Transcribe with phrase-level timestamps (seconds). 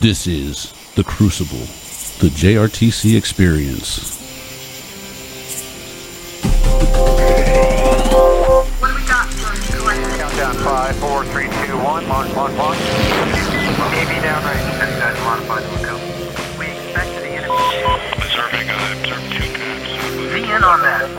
[0.00, 1.66] This is The Crucible,
[2.24, 4.16] the JRTC experience.
[8.80, 10.16] What do we got for collector?
[10.16, 12.08] Countdown five, four, three, two, one.
[12.08, 12.78] Launch, launch, launch.
[12.80, 14.72] AV down range.
[14.80, 15.68] This guy's modified.
[16.58, 17.60] We expect the enemy.
[18.16, 20.32] Observing, I observed two times.
[20.32, 21.12] V in on that.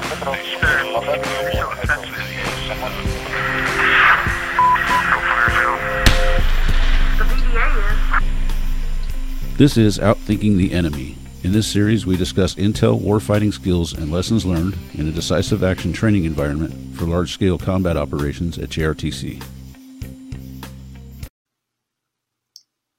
[0.59, 0.81] Sir,
[9.61, 11.15] This is Outthinking the Enemy.
[11.43, 15.93] In this series, we discuss intel warfighting skills and lessons learned in a decisive action
[15.93, 19.43] training environment for large scale combat operations at JRTC.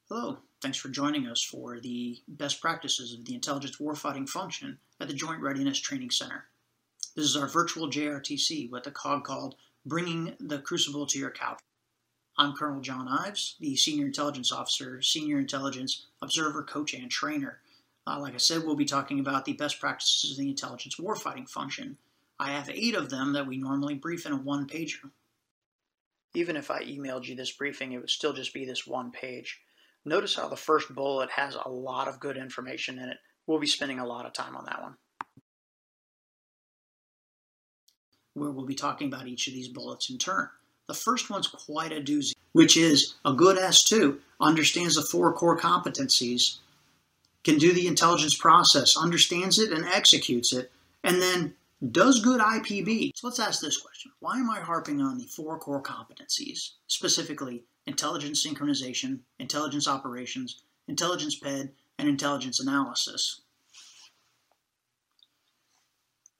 [0.07, 5.09] Hello, thanks for joining us for the best practices of the intelligence warfighting function at
[5.09, 6.45] the Joint Readiness Training Center.
[7.13, 9.55] This is our virtual JRTC with a COG called
[9.85, 11.59] Bringing the Crucible to Your Couch.
[12.35, 17.59] I'm Colonel John Ives, the Senior Intelligence Officer, Senior Intelligence Observer, Coach, and Trainer.
[18.07, 21.47] Uh, like I said, we'll be talking about the best practices of the intelligence warfighting
[21.47, 21.97] function.
[22.39, 25.11] I have eight of them that we normally brief in a one pager.
[26.33, 29.61] Even if I emailed you this briefing, it would still just be this one page.
[30.03, 33.17] Notice how the first bullet has a lot of good information in it.
[33.45, 34.95] We'll be spending a lot of time on that one.
[38.33, 40.49] Where we'll be talking about each of these bullets in turn.
[40.87, 45.57] The first one's quite a doozy, which is a good S2 understands the four core
[45.57, 46.57] competencies,
[47.43, 50.71] can do the intelligence process, understands it and executes it,
[51.03, 51.53] and then
[51.91, 53.11] does good IPB.
[53.15, 54.11] So let's ask this question.
[54.19, 61.35] Why am I harping on the four core competencies, specifically intelligence synchronization, intelligence operations, intelligence
[61.35, 63.41] PED, and intelligence analysis?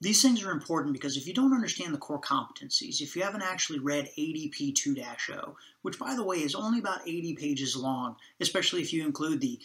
[0.03, 3.41] These things are important because if you don't understand the core competencies, if you haven't
[3.41, 8.81] actually read ADP 2-0, which by the way is only about 80 pages long, especially
[8.81, 9.61] if you include the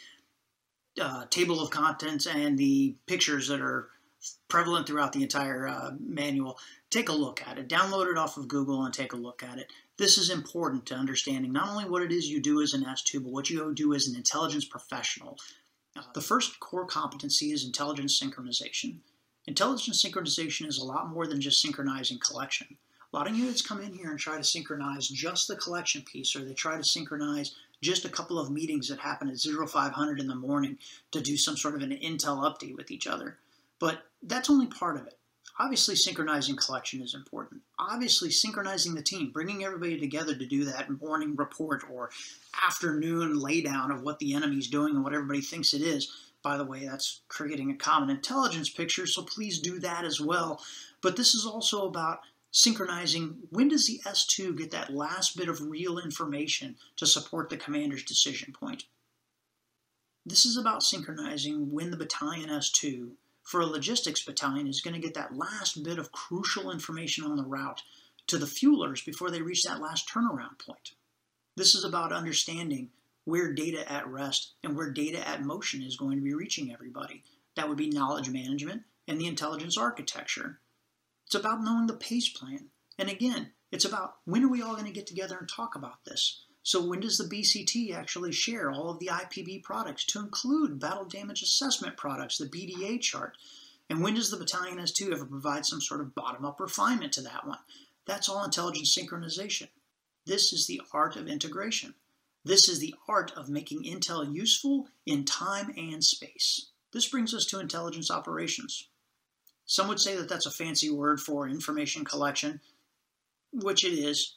[1.01, 3.89] uh, table of contents and the pictures that are
[4.47, 6.57] prevalent throughout the entire uh, manual,
[6.89, 7.69] take a look at it.
[7.69, 9.73] Download it off of Google and take a look at it.
[9.97, 13.25] This is important to understanding not only what it is you do as an S2,
[13.25, 15.37] but what you do as an intelligence professional.
[15.97, 19.01] Uh, the first core competency is intelligence synchronization.
[19.49, 22.77] Intelligence synchronization is a lot more than just synchronizing collection.
[23.11, 26.37] A lot of units come in here and try to synchronize just the collection piece,
[26.37, 30.27] or they try to synchronize just a couple of meetings that happen at 0500 in
[30.27, 30.77] the morning
[31.13, 33.39] to do some sort of an intel update with each other.
[33.79, 35.17] But that's only part of it.
[35.59, 37.63] Obviously, synchronizing collection is important.
[37.79, 42.11] Obviously, synchronizing the team, bringing everybody together to do that morning report or
[42.67, 46.13] afternoon laydown of what the enemy's doing and what everybody thinks it is.
[46.43, 50.63] By the way, that's creating a common intelligence picture, so please do that as well.
[51.03, 55.69] But this is also about synchronizing when does the S2 get that last bit of
[55.69, 58.85] real information to support the commander's decision point.
[60.25, 63.11] This is about synchronizing when the battalion S2
[63.43, 67.37] for a logistics battalion is going to get that last bit of crucial information on
[67.37, 67.83] the route
[68.27, 70.93] to the fuelers before they reach that last turnaround point.
[71.57, 72.91] This is about understanding
[73.29, 77.23] where data at rest and where data at motion is going to be reaching everybody.
[77.57, 80.61] That would be knowledge management and the intelligence architecture.
[81.27, 82.71] It's about knowing the pace plan.
[82.99, 86.07] And again, it's about when are we all going to get together and talk about
[86.07, 86.43] this?
[86.63, 91.05] So when does the BCT actually share all of the IPB products to include battle
[91.05, 93.37] damage assessment products, the BDA chart?
[93.91, 97.47] And when does the battalion S2 ever provide some sort of bottom-up refinement to that
[97.47, 97.59] one?
[98.07, 99.69] That's all intelligence synchronization.
[100.25, 101.95] This is the art of integration.
[102.45, 106.69] This is the art of making intel useful in time and space.
[106.93, 108.89] This brings us to intelligence operations.
[109.67, 112.61] Some would say that that's a fancy word for information collection,
[113.53, 114.37] which it is,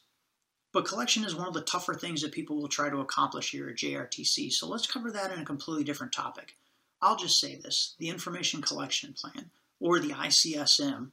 [0.72, 3.68] but collection is one of the tougher things that people will try to accomplish here
[3.68, 6.56] at JRTC, so let's cover that in a completely different topic.
[7.00, 11.12] I'll just say this the Information Collection Plan, or the ICSM,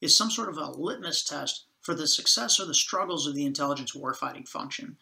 [0.00, 3.44] is some sort of a litmus test for the success or the struggles of the
[3.44, 4.96] intelligence warfighting function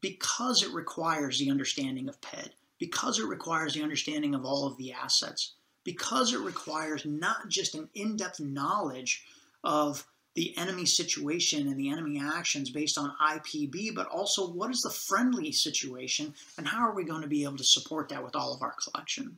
[0.00, 4.76] because it requires the understanding of PED, because it requires the understanding of all of
[4.76, 5.54] the assets,
[5.84, 9.24] because it requires not just an in depth knowledge
[9.64, 14.82] of the enemy situation and the enemy actions based on IPB, but also what is
[14.82, 18.36] the friendly situation and how are we going to be able to support that with
[18.36, 19.36] all of our collection.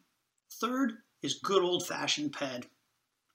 [0.50, 2.66] Third is good old fashioned PED.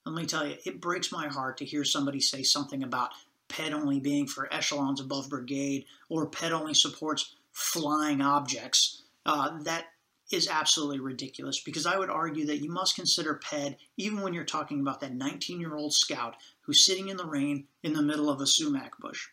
[0.06, 3.10] Let me tell you, it breaks my heart to hear somebody say something about
[3.47, 9.03] PED only being for echelons above brigade or PED only supports flying objects.
[9.25, 9.86] Uh, that
[10.31, 14.44] is absolutely ridiculous because I would argue that you must consider PED even when you're
[14.44, 18.30] talking about that 19 year old scout who's sitting in the rain in the middle
[18.30, 19.27] of a sumac bush.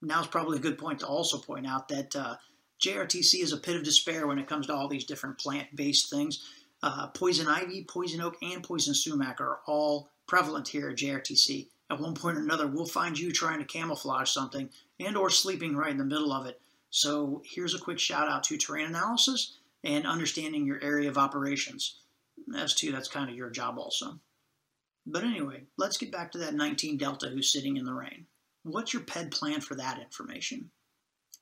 [0.00, 2.36] Now's probably a good point to also point out that uh,
[2.82, 6.10] JRTC is a pit of despair when it comes to all these different plant based
[6.10, 6.42] things.
[6.82, 11.68] Uh, poison ivy, poison oak, and poison sumac are all prevalent here at JRTC.
[11.92, 15.76] At one point or another, we'll find you trying to camouflage something and or sleeping
[15.76, 16.58] right in the middle of it.
[16.88, 21.98] So here's a quick shout out to terrain analysis and understanding your area of operations.
[22.48, 24.18] S2, that's kind of your job also.
[25.04, 28.24] But anyway, let's get back to that 19 Delta who's sitting in the rain.
[28.62, 30.70] What's your PED plan for that information?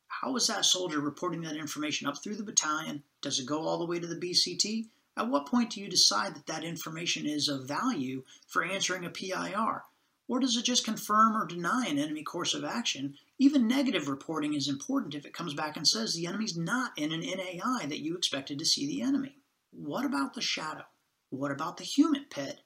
[0.08, 3.04] How is that soldier reporting that information up through the battalion?
[3.22, 4.88] Does it go all the way to the BCT?
[5.16, 9.10] At what point do you decide that that information is of value for answering a
[9.10, 9.84] PIR?
[10.30, 13.16] Or does it just confirm or deny an enemy course of action?
[13.40, 17.10] Even negative reporting is important if it comes back and says the enemy's not in
[17.10, 19.38] an NAI that you expected to see the enemy.
[19.72, 20.84] What about the shadow?
[21.30, 22.60] What about the human PED?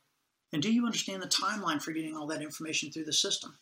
[0.52, 3.56] And do you understand the timeline for getting all that information through the system?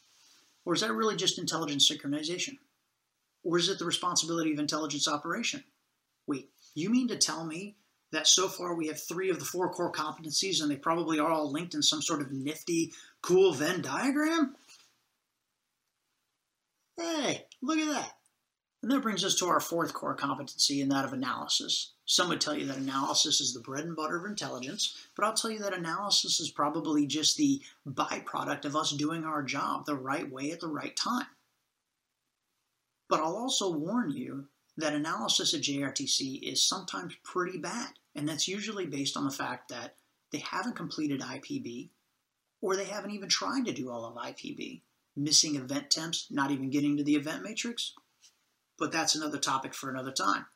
[0.64, 2.58] Or is that really just intelligence synchronization?
[3.44, 5.62] Or is it the responsibility of intelligence operation?
[6.26, 7.76] Wait, you mean to tell me
[8.12, 11.30] that so far we have three of the four core competencies and they probably are
[11.30, 12.92] all linked in some sort of nifty,
[13.22, 14.54] cool Venn diagram?
[16.96, 18.12] Hey, look at that.
[18.82, 21.92] And that brings us to our fourth core competency, and that of analysis.
[22.04, 25.34] Some would tell you that analysis is the bread and butter of intelligence, but I'll
[25.34, 29.94] tell you that analysis is probably just the byproduct of us doing our job the
[29.94, 31.26] right way at the right time.
[33.08, 38.48] But I'll also warn you that analysis at JRTC is sometimes pretty bad, and that's
[38.48, 39.96] usually based on the fact that
[40.30, 41.90] they haven't completed IPB
[42.60, 44.80] or they haven't even tried to do all of IPB.
[45.14, 47.92] Missing event temps, not even getting to the event matrix,
[48.78, 50.46] but that's another topic for another time.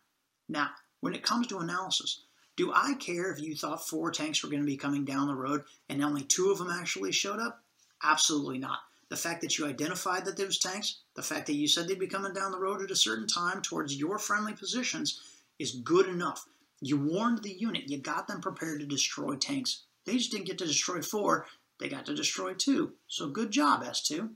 [0.49, 0.71] Now,
[1.01, 2.23] when it comes to analysis,
[2.57, 5.35] do I care if you thought four tanks were going to be coming down the
[5.35, 7.63] road and only two of them actually showed up?
[8.03, 8.79] Absolutely not.
[9.09, 12.07] The fact that you identified that those tanks, the fact that you said they'd be
[12.07, 15.21] coming down the road at a certain time towards your friendly positions
[15.59, 16.47] is good enough.
[16.81, 19.85] You warned the unit, you got them prepared to destroy tanks.
[20.05, 21.47] They just didn't get to destroy four,
[21.79, 22.95] they got to destroy two.
[23.07, 24.31] So good job, S2.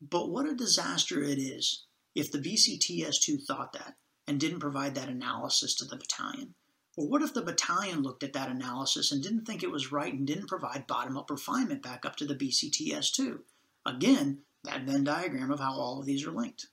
[0.00, 1.84] But what a disaster it is
[2.14, 3.96] if the BCTS2 thought that
[4.26, 6.54] and didn't provide that analysis to the battalion?
[6.96, 10.12] Or what if the battalion looked at that analysis and didn't think it was right
[10.12, 13.40] and didn't provide bottom up refinement back up to the BCTS2?
[13.84, 16.68] Again, that Venn diagram of how all of these are linked.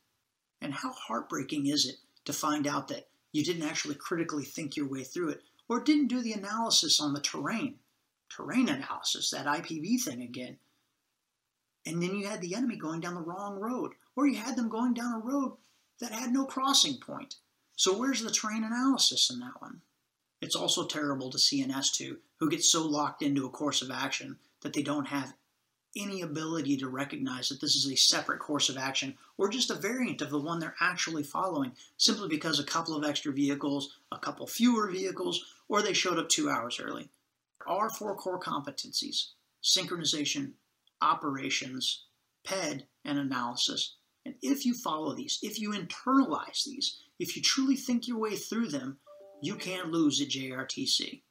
[0.62, 4.88] And how heartbreaking is it to find out that you didn't actually critically think your
[4.88, 7.76] way through it or didn't do the analysis on the terrain?
[8.30, 10.58] Terrain analysis, that IPB thing again.
[11.86, 14.70] And then you had the enemy going down the wrong road or you had them
[14.70, 15.58] going down a road
[16.00, 17.36] that had no crossing point.
[17.76, 19.82] So where's the terrain analysis in that one?
[20.42, 23.92] It's also terrible to see an S2 who gets so locked into a course of
[23.92, 25.34] action that they don't have
[25.96, 29.76] any ability to recognize that this is a separate course of action or just a
[29.76, 34.18] variant of the one they're actually following simply because a couple of extra vehicles, a
[34.18, 37.10] couple fewer vehicles, or they showed up two hours early.
[37.60, 39.30] There are four core competencies
[39.64, 40.54] synchronization,
[41.02, 42.06] operations,
[42.44, 43.96] PED, and analysis.
[44.26, 48.36] And if you follow these, if you internalize these, if you truly think your way
[48.36, 48.98] through them,
[49.42, 51.22] you can't lose at JRTC.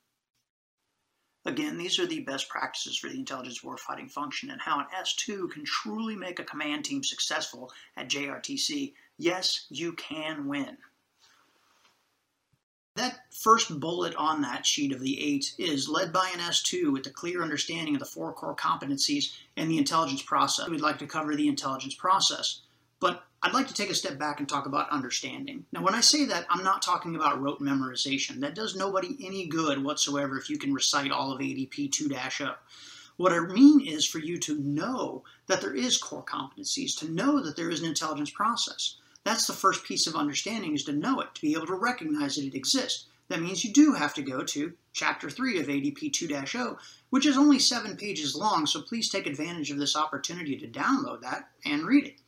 [1.46, 5.50] Again, these are the best practices for the intelligence warfighting function and how an S2
[5.50, 8.92] can truly make a command team successful at JRTC.
[9.16, 10.76] Yes, you can win.
[12.96, 17.06] That first bullet on that sheet of the eight is led by an S2 with
[17.06, 20.68] a clear understanding of the four core competencies and the intelligence process.
[20.68, 22.60] We'd like to cover the intelligence process.
[22.98, 25.64] But I'd like to take a step back and talk about understanding.
[25.72, 28.40] Now, when I say that, I'm not talking about rote memorization.
[28.40, 32.54] That does nobody any good whatsoever if you can recite all of ADP 2-0.
[33.16, 37.40] What I mean is for you to know that there is core competencies, to know
[37.40, 38.96] that there is an intelligence process.
[39.24, 42.36] That's the first piece of understanding is to know it, to be able to recognize
[42.36, 43.06] that it exists.
[43.28, 46.78] That means you do have to go to Chapter 3 of ADP 2-0,
[47.08, 51.22] which is only seven pages long, so please take advantage of this opportunity to download
[51.22, 52.20] that and read it.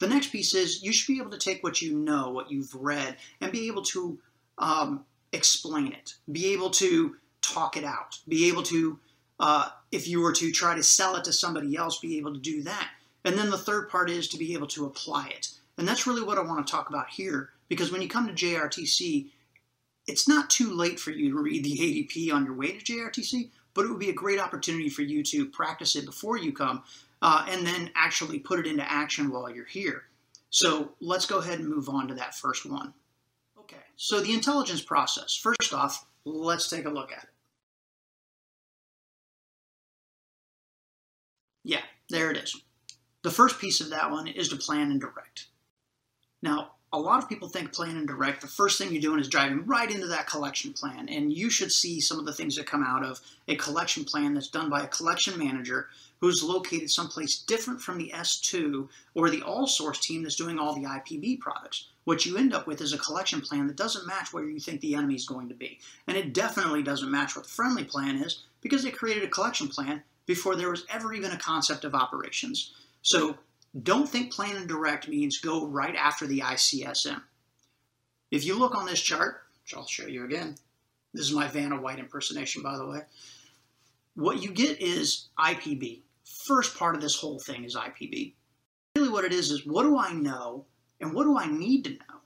[0.00, 2.74] The next piece is you should be able to take what you know, what you've
[2.74, 4.18] read, and be able to
[4.58, 8.98] um, explain it, be able to talk it out, be able to,
[9.38, 12.40] uh, if you were to try to sell it to somebody else, be able to
[12.40, 12.90] do that.
[13.24, 15.50] And then the third part is to be able to apply it.
[15.76, 18.32] And that's really what I want to talk about here, because when you come to
[18.32, 19.26] JRTC,
[20.06, 23.50] it's not too late for you to read the ADP on your way to JRTC,
[23.74, 26.82] but it would be a great opportunity for you to practice it before you come
[27.22, 30.04] uh, and then actually put it into action while you're here.
[30.50, 32.92] So let's go ahead and move on to that first one.
[33.58, 35.34] Okay, so the intelligence process.
[35.34, 37.30] First off, let's take a look at it.
[41.62, 42.60] Yeah, there it is.
[43.22, 45.48] The first piece of that one is to plan and direct.
[46.42, 49.28] Now, a lot of people think plan and direct, the first thing you're doing is
[49.28, 51.08] driving right into that collection plan.
[51.08, 54.34] And you should see some of the things that come out of a collection plan
[54.34, 55.88] that's done by a collection manager
[56.20, 60.74] who's located someplace different from the S2 or the all source team that's doing all
[60.74, 61.86] the IPB products.
[62.04, 64.80] What you end up with is a collection plan that doesn't match where you think
[64.80, 65.78] the enemy is going to be.
[66.08, 69.68] And it definitely doesn't match what the friendly plan is because they created a collection
[69.68, 72.72] plan before there was ever even a concept of operations.
[73.02, 73.36] So
[73.78, 77.22] don't think plan and direct means go right after the ICSM.
[78.30, 80.56] If you look on this chart, which I'll show you again,
[81.12, 83.00] this is my Vanna White impersonation, by the way.
[84.14, 86.00] What you get is IPB.
[86.24, 88.32] First part of this whole thing is IPB.
[88.96, 90.64] Really, what it is is what do I know
[91.00, 92.20] and what do I need to know?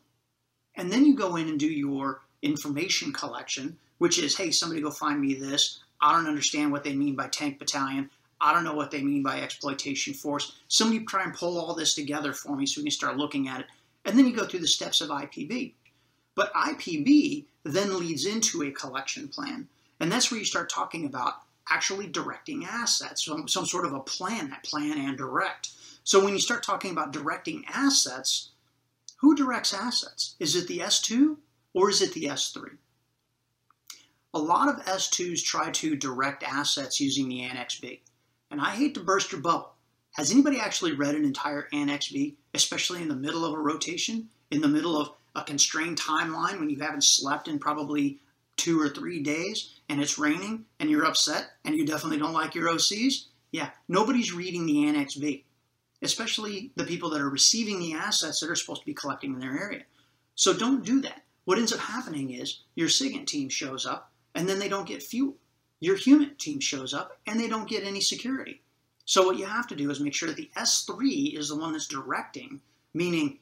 [0.76, 4.90] And then you go in and do your information collection, which is hey, somebody go
[4.90, 5.80] find me this.
[6.00, 8.10] I don't understand what they mean by tank battalion.
[8.41, 10.57] I don't know what they mean by exploitation force.
[10.69, 13.61] Somebody try and pull all this together for me so we can start looking at
[13.61, 13.67] it.
[14.05, 15.73] And then you go through the steps of IPB.
[16.35, 19.69] But IPB then leads into a collection plan.
[20.00, 21.35] And that's where you start talking about
[21.71, 25.71] actually directing assets, some, some sort of a plan, that plan and direct.
[26.03, 28.50] So when you start talking about directing assets,
[29.17, 30.35] who directs assets?
[30.38, 31.38] Is it the S2
[31.73, 32.76] or is it the S3?
[34.35, 38.03] A lot of S2s try to direct assets using the Annex B.
[38.54, 39.75] And I hate to burst your bubble.
[40.12, 44.28] Has anybody actually read an entire Annex B, especially in the middle of a rotation,
[44.52, 48.20] in the middle of a constrained timeline when you haven't slept in probably
[48.56, 52.54] two or three days and it's raining and you're upset and you definitely don't like
[52.54, 53.25] your OCs?
[53.50, 55.44] Yeah, nobody's reading the Annex B,
[56.00, 59.40] especially the people that are receiving the assets that are supposed to be collecting in
[59.40, 59.82] their area.
[60.37, 61.25] So don't do that.
[61.44, 65.02] What ends up happening is your SIGINT team shows up and then they don't get
[65.02, 65.34] fuel
[65.81, 68.62] your human team shows up and they don't get any security.
[69.04, 71.73] So what you have to do is make sure that the S3 is the one
[71.73, 72.61] that's directing,
[72.95, 73.38] meaning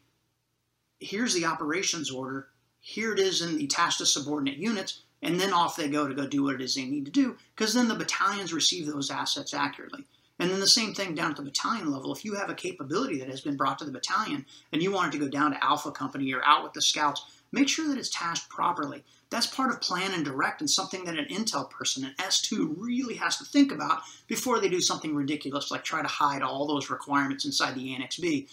[0.98, 2.48] here's the operations order,
[2.80, 6.14] here it is in the task to subordinate units, and then off they go to
[6.14, 9.10] go do what it is they need to do, because then the battalions receive those
[9.10, 10.04] assets accurately.
[10.40, 12.12] And then the same thing down at the battalion level.
[12.12, 15.14] If you have a capability that has been brought to the battalion and you want
[15.14, 17.98] it to go down to Alpha Company or out with the scouts, make sure that
[17.98, 19.04] it's tasked properly.
[19.30, 23.14] That's part of plan and direct and something that an Intel person, an S2, really
[23.14, 26.90] has to think about before they do something ridiculous like try to hide all those
[26.90, 28.48] requirements inside the Annex B,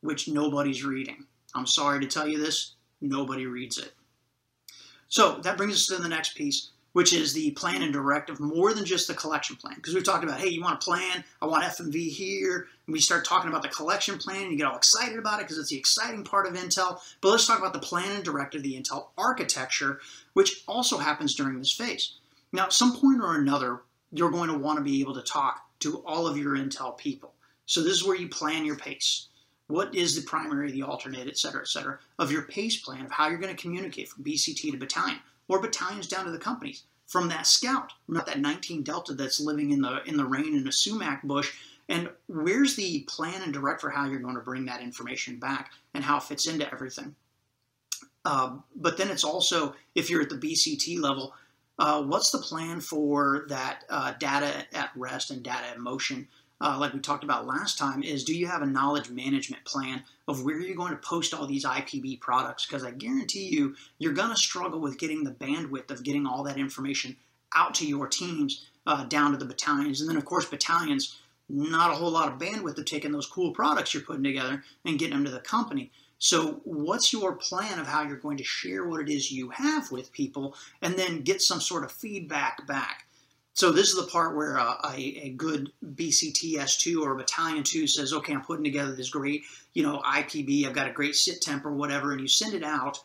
[0.00, 1.26] which nobody's reading.
[1.54, 3.92] I'm sorry to tell you this, nobody reads it.
[5.08, 8.74] So that brings us to the next piece, which is the plan and directive more
[8.74, 9.74] than just the collection plan.
[9.76, 11.24] Because we've talked about, hey, you want a plan?
[11.40, 12.68] I want FMV here.
[12.86, 15.44] And we start talking about the collection plan, and you get all excited about it
[15.44, 17.00] because it's the exciting part of Intel.
[17.20, 20.00] But let's talk about the plan and directive, the Intel architecture,
[20.34, 22.14] which also happens during this phase.
[22.52, 23.80] Now, at some point or another,
[24.10, 27.32] you're going to want to be able to talk to all of your Intel people.
[27.66, 29.28] So this is where you plan your pace.
[29.68, 33.10] What is the primary, the alternate, et cetera, et cetera, of your pace plan of
[33.10, 35.18] how you're going to communicate from BCT to battalion
[35.48, 39.70] or battalions down to the companies from that scout, not that 19 Delta that's living
[39.70, 41.52] in the in the rain in a sumac bush.
[41.88, 45.72] And where's the plan and direct for how you're going to bring that information back
[45.92, 47.14] and how it fits into everything?
[48.24, 51.34] Uh, but then it's also, if you're at the BCT level,
[51.78, 56.28] uh, what's the plan for that uh, data at rest and data in motion?
[56.62, 60.04] Uh, like we talked about last time, is do you have a knowledge management plan
[60.28, 62.64] of where you're going to post all these IPB products?
[62.64, 66.44] Because I guarantee you, you're going to struggle with getting the bandwidth of getting all
[66.44, 67.16] that information
[67.52, 70.00] out to your teams, uh, down to the battalions.
[70.00, 73.50] And then, of course, battalions, not a whole lot of bandwidth of taking those cool
[73.50, 75.90] products you're putting together and getting them to the company.
[76.18, 79.90] So, what's your plan of how you're going to share what it is you have
[79.90, 83.08] with people and then get some sort of feedback back?
[83.54, 88.32] So, this is the part where uh, a, good BCTS2 or Battalion 2 says, okay,
[88.32, 89.42] I'm putting together this great,
[89.74, 92.64] you know, IPB, I've got a great sit temp or whatever, and you send it
[92.64, 92.98] out,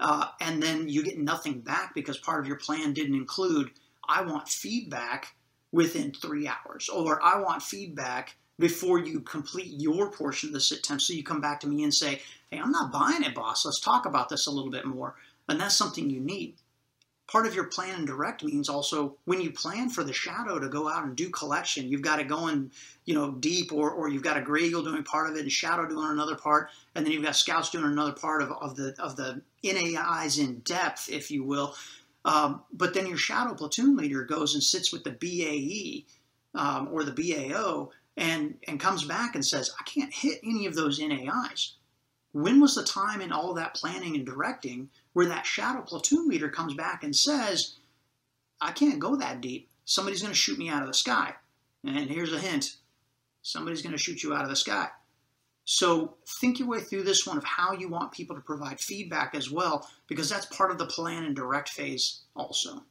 [0.00, 3.70] uh, and then you get nothing back because part of your plan didn't include,
[4.08, 5.34] I want feedback
[5.70, 10.82] within three hours, or I want feedback before you complete your portion of the sit
[10.82, 11.02] temp.
[11.02, 13.66] So you come back to me and say, hey, I'm not buying it, boss.
[13.66, 15.16] Let's talk about this a little bit more.
[15.48, 16.54] And that's something you need.
[17.30, 20.68] Part of your plan and direct means also when you plan for the shadow to
[20.68, 22.72] go out and do collection, you've got it going,
[23.04, 25.52] you know, deep, or, or you've got a gray eagle doing part of it and
[25.52, 28.96] shadow doing another part, and then you've got scouts doing another part of, of the
[28.98, 31.76] of the NAIs in depth, if you will.
[32.24, 36.04] Um, but then your shadow platoon leader goes and sits with the BAE
[36.60, 40.74] um, or the BAO and, and comes back and says, I can't hit any of
[40.74, 41.74] those NAIs.
[42.32, 46.48] When was the time in all that planning and directing where that shadow platoon leader
[46.48, 47.76] comes back and says,
[48.60, 49.68] I can't go that deep.
[49.84, 51.34] Somebody's going to shoot me out of the sky.
[51.84, 52.76] And here's a hint
[53.42, 54.88] somebody's going to shoot you out of the sky.
[55.64, 59.34] So think your way through this one of how you want people to provide feedback
[59.34, 62.82] as well, because that's part of the plan and direct phase also.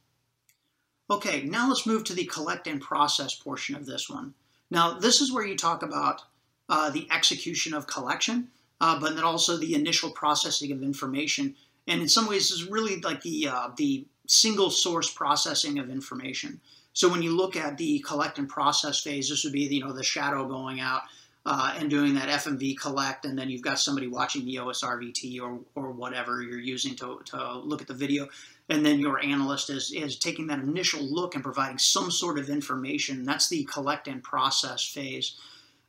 [1.10, 4.34] Okay, now let's move to the collect and process portion of this one.
[4.70, 6.22] Now, this is where you talk about
[6.68, 8.48] uh, the execution of collection,
[8.80, 11.56] uh, but then also the initial processing of information.
[11.86, 16.60] And in some ways, is really like the uh, the single source processing of information.
[16.92, 19.92] So when you look at the collect and process phase, this would be you know
[19.92, 21.02] the shadow going out
[21.46, 25.60] uh, and doing that FMV collect, and then you've got somebody watching the OSRVT or,
[25.74, 28.28] or whatever you're using to, to look at the video,
[28.68, 32.50] and then your analyst is, is taking that initial look and providing some sort of
[32.50, 33.24] information.
[33.24, 35.36] That's the collect and process phase.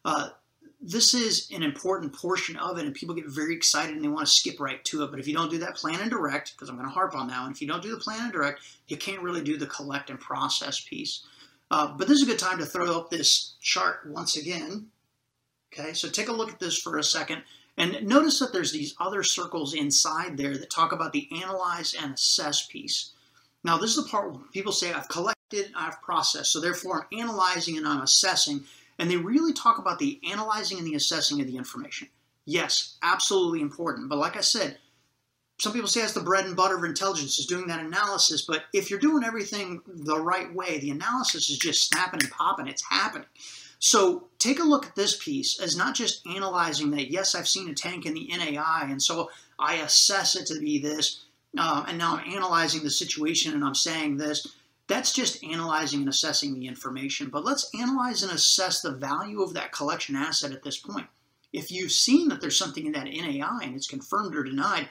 [0.05, 0.29] Uh,
[0.81, 4.25] this is an important portion of it, and people get very excited and they want
[4.25, 5.11] to skip right to it.
[5.11, 7.27] But if you don't do that plan and direct, because I'm going to harp on
[7.27, 9.67] that one, if you don't do the plan and direct, you can't really do the
[9.67, 11.23] collect and process piece.
[11.69, 14.87] Uh, but this is a good time to throw up this chart once again.
[15.71, 17.43] Okay, so take a look at this for a second.
[17.77, 22.15] And notice that there's these other circles inside there that talk about the analyze and
[22.15, 23.11] assess piece.
[23.63, 27.19] Now, this is the part where people say, I've collected, I've processed, so therefore I'm
[27.19, 28.65] analyzing and I'm assessing.
[29.01, 32.07] And they really talk about the analyzing and the assessing of the information.
[32.45, 34.09] Yes, absolutely important.
[34.09, 34.77] But like I said,
[35.59, 38.43] some people say that's the bread and butter of intelligence is doing that analysis.
[38.43, 42.67] But if you're doing everything the right way, the analysis is just snapping and popping.
[42.67, 43.27] It's happening.
[43.79, 47.69] So take a look at this piece as not just analyzing that, yes, I've seen
[47.69, 51.21] a tank in the NAI, and so I assess it to be this,
[51.57, 54.47] um, and now I'm analyzing the situation and I'm saying this.
[54.91, 57.29] That's just analyzing and assessing the information.
[57.29, 61.07] But let's analyze and assess the value of that collection asset at this point.
[61.53, 64.89] If you've seen that there's something in that NAI and it's confirmed or denied,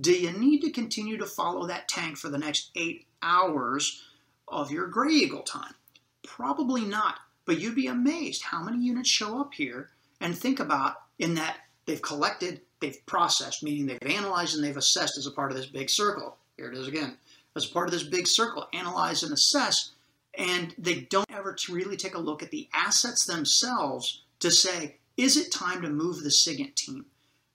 [0.00, 4.02] do you need to continue to follow that tank for the next eight hours
[4.48, 5.74] of your gray eagle time?
[6.22, 7.16] Probably not.
[7.44, 9.90] But you'd be amazed how many units show up here
[10.22, 15.18] and think about in that they've collected, they've processed, meaning they've analyzed and they've assessed
[15.18, 16.38] as a part of this big circle.
[16.56, 17.18] Here it is again.
[17.54, 19.92] As part of this big circle, analyze and assess,
[20.36, 25.36] and they don't ever really take a look at the assets themselves to say, is
[25.36, 27.06] it time to move the SIGINT team?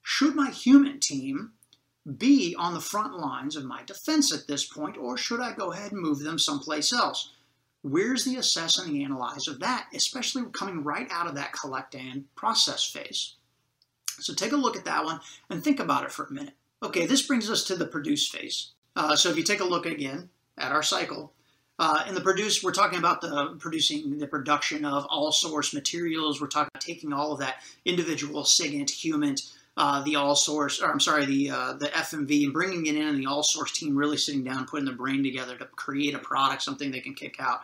[0.03, 1.53] Should my human team
[2.17, 5.71] be on the front lines of my defense at this point, or should I go
[5.71, 7.31] ahead and move them someplace else?
[7.81, 11.95] Where's the assess and the analyze of that, especially coming right out of that collect
[11.95, 13.35] and process phase?
[14.19, 16.53] So take a look at that one and think about it for a minute.
[16.81, 18.71] Okay, this brings us to the produce phase.
[18.97, 21.31] Uh, so if you take a look again at our cycle,
[21.77, 26.41] uh, in the produce, we're talking about the producing the production of all source materials.
[26.41, 29.43] We're talking about taking all of that individual SIGINT, HUMINT,
[29.77, 33.07] uh, the all source, or I'm sorry, the uh, the FMV, and bringing it in,
[33.07, 36.19] and the all source team really sitting down, putting the brain together to create a
[36.19, 37.59] product, something they can kick out.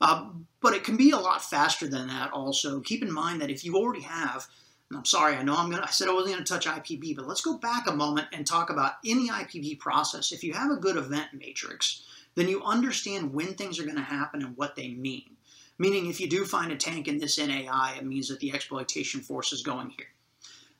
[0.00, 0.26] Uh,
[0.60, 2.30] but it can be a lot faster than that.
[2.30, 4.46] Also, keep in mind that if you already have,
[4.94, 7.26] I'm sorry, I know I'm gonna, I said I wasn't going to touch IPB, but
[7.26, 10.30] let's go back a moment and talk about in the IPB process.
[10.30, 12.04] If you have a good event matrix,
[12.36, 15.36] then you understand when things are going to happen and what they mean.
[15.78, 19.20] Meaning, if you do find a tank in this NAI, it means that the exploitation
[19.20, 20.06] force is going here.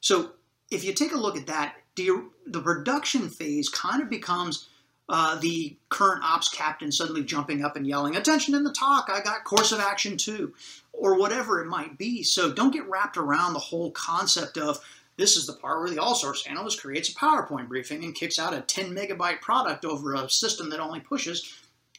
[0.01, 0.33] So
[0.71, 4.69] if you take a look at that, the, the production phase kind of becomes
[5.09, 9.21] uh, the current ops captain suddenly jumping up and yelling, Attention in the TOC, I
[9.21, 10.55] got course of action too,
[10.93, 12.23] or whatever it might be.
[12.23, 14.81] So don't get wrapped around the whole concept of
[15.17, 18.39] this is the part where the all source analyst creates a PowerPoint briefing and kicks
[18.39, 21.55] out a 10 megabyte product over a system that only pushes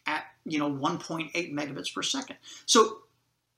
[0.06, 2.38] at you know 1.8 megabits per second.
[2.66, 3.00] So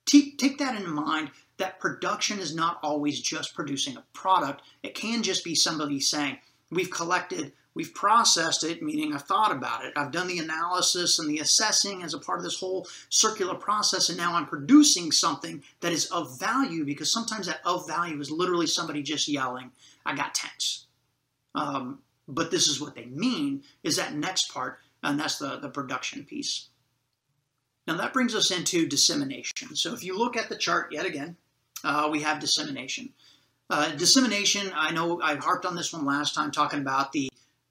[0.05, 4.63] take that in mind that production is not always just producing a product.
[4.81, 6.37] It can just be somebody saying,
[6.71, 9.93] we've collected, we've processed it, meaning I've thought about it.
[9.95, 14.09] I've done the analysis and the assessing as a part of this whole circular process,
[14.09, 18.29] and now I'm producing something that is of value because sometimes that of value is
[18.29, 19.71] literally somebody just yelling,
[20.05, 20.87] I got tanks.
[21.55, 25.69] Um, but this is what they mean is that next part, and that's the, the
[25.69, 26.67] production piece.
[27.87, 29.77] Now that brings us into dissemination.
[29.77, 31.37] So if you look at the chart yet again,
[31.85, 33.13] uh, we have dissemination.
[33.69, 37.29] Uh, dissemination, I know I harped on this one last time talking about the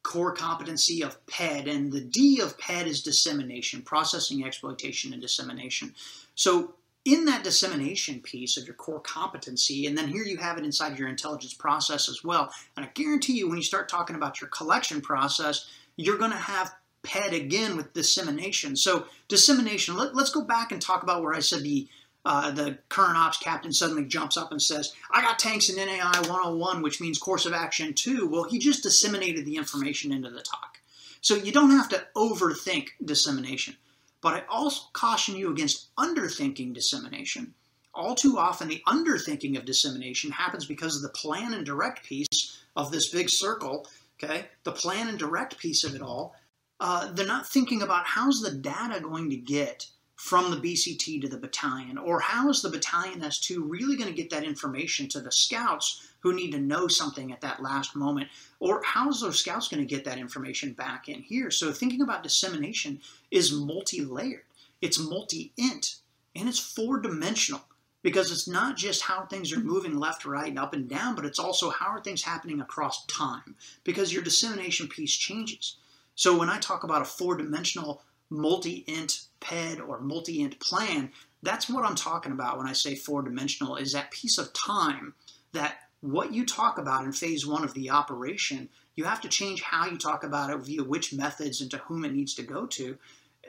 [0.09, 5.95] core competency of PED, and the D of PED is dissemination, processing, exploitation, and dissemination.
[6.35, 10.65] So in that dissemination piece of your core competency, and then here you have it
[10.65, 12.51] inside your intelligence process as well.
[12.75, 16.39] And I guarantee you, when you start talking about your collection process, you're going to
[16.39, 18.77] have PED again with dissemination.
[18.77, 21.87] So dissemination, let, us go back and talk about where I said the
[22.29, 26.21] uh, the current ops captain suddenly jumps up and says, I got tanks in NAI
[26.29, 28.29] 101, which means course of action 2.
[28.29, 30.79] Well, he just disseminated the information into the TOC.
[31.23, 33.77] So you don't have to overthink dissemination.
[34.21, 37.55] But I also caution you against underthinking dissemination.
[37.95, 42.29] all too often the underthinking of dissemination happens because of the plan and direct piece
[42.77, 43.89] of this big circle,
[44.23, 44.49] okay?
[44.65, 46.37] The plan and direct piece of it all.
[46.79, 49.87] Uh, they're not thinking about how's the data going to get
[50.19, 54.23] from the BCT to the battalion, or how is the battalion S2 really going to
[54.23, 58.29] get that information to the scouts who need to know something at that last moment,
[58.59, 61.53] or how's those scouts going to get that information back in here?
[61.53, 63.01] So thinking about dissemination
[63.31, 64.43] is multi-layered,
[64.83, 65.99] it's multi-int,
[66.35, 67.63] and it's four-dimensional
[68.03, 71.27] because it's not just how things are moving left, right, and up and down, but
[71.27, 73.55] it's also how are things happening across time
[73.85, 75.77] because your dissemination piece changes.
[76.17, 81.13] So when I talk about a four-dimensional multi-int PED or multi-int plan,
[81.43, 85.15] that's what I'm talking about when I say four-dimensional is that piece of time
[85.53, 89.63] that what you talk about in phase one of the operation, you have to change
[89.63, 92.67] how you talk about it via which methods and to whom it needs to go
[92.67, 92.99] to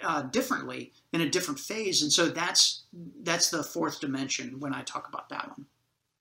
[0.03, 2.01] uh, differently in a different phase.
[2.01, 2.83] And so that's
[3.21, 5.65] that's the fourth dimension when I talk about that one.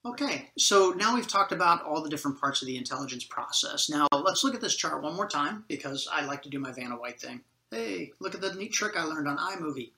[0.06, 3.90] Okay, so now we've talked about all the different parts of the intelligence process.
[3.90, 6.72] Now let's look at this chart one more time because I like to do my
[6.72, 7.40] Vanna White thing.
[7.70, 9.90] Hey, look at the neat trick I learned on iMovie.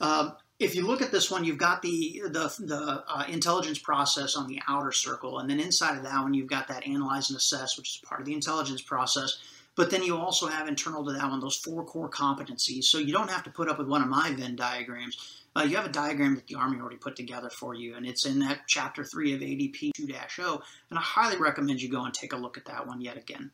[0.00, 4.36] Um, if you look at this one, you've got the the, the uh, intelligence process
[4.36, 7.36] on the outer circle, and then inside of that one, you've got that analyze and
[7.36, 9.38] assess, which is part of the intelligence process.
[9.74, 12.84] But then you also have internal to that one those four core competencies.
[12.84, 15.44] So you don't have to put up with one of my Venn diagrams.
[15.56, 18.26] Uh, you have a diagram that the Army already put together for you, and it's
[18.26, 20.62] in that chapter three of ADP 2-0.
[20.90, 23.50] And I highly recommend you go and take a look at that one yet again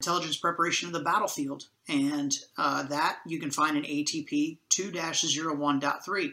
[0.00, 6.32] intelligence preparation of the battlefield, and uh, that you can find in ATP 2-01.3.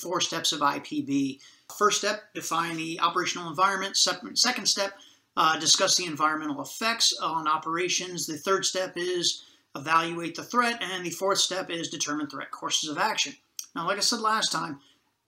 [0.00, 1.38] Four steps of IPB.
[1.78, 3.96] First step, define the operational environment.
[3.96, 4.92] Second step,
[5.36, 8.26] uh, discuss the environmental effects on operations.
[8.26, 9.44] The third step is
[9.76, 13.34] evaluate the threat, and the fourth step is determine threat courses of action.
[13.74, 14.80] Now, like I said last time,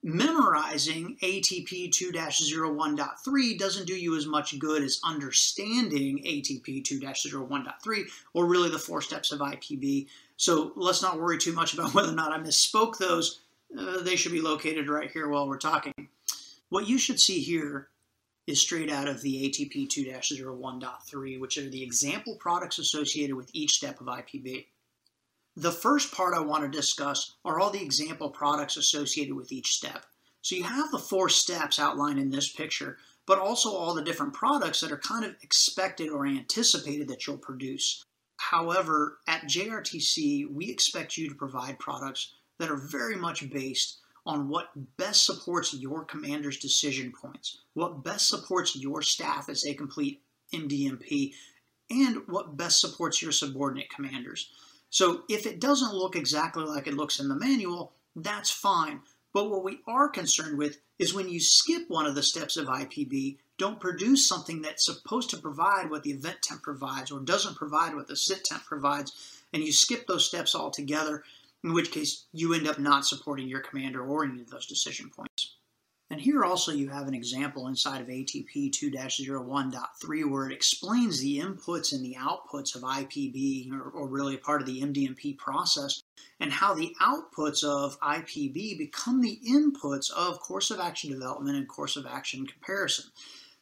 [0.07, 8.71] memorizing ATP 2-01.3 doesn't do you as much good as understanding ATP 2-01.3 or really
[8.71, 10.07] the four steps of IPB.
[10.37, 13.40] So let's not worry too much about whether or not I misspoke those.
[13.77, 15.92] Uh, they should be located right here while we're talking.
[16.69, 17.88] What you should see here
[18.47, 23.73] is straight out of the ATP 2-01.3, which are the example products associated with each
[23.73, 24.66] step of IPB.
[25.59, 29.73] The first part I want to discuss are all the example products associated with each
[29.73, 30.05] step.
[30.42, 34.35] So you have the four steps outlined in this picture, but also all the different
[34.35, 38.05] products that are kind of expected or anticipated that you'll produce.
[38.37, 44.49] However, at JRTC, we expect you to provide products that are very much based on
[44.49, 50.21] what best supports your commander's decision points, what best supports your staff as they complete
[50.53, 51.33] MDMP,
[51.88, 54.51] and what best supports your subordinate commanders.
[54.90, 59.01] So if it doesn't look exactly like it looks in the manual, that's fine.
[59.33, 62.68] But what we are concerned with is when you skip one of the steps of
[62.68, 67.57] IPB, don't produce something that's supposed to provide what the event temp provides or doesn't
[67.57, 71.22] provide what the sit temp provides, and you skip those steps altogether,
[71.62, 75.11] in which case you end up not supporting your commander or any of those decision
[75.11, 75.56] points.
[76.09, 81.40] And here also you have an example inside of ATP 2-01.3 where it explains the
[81.40, 86.05] inputs and the outputs of IPB, or, or, really part of the MDMP process,
[86.38, 91.69] and how the outputs of IPB become the inputs of course of action development and
[91.69, 93.07] course of action comparison.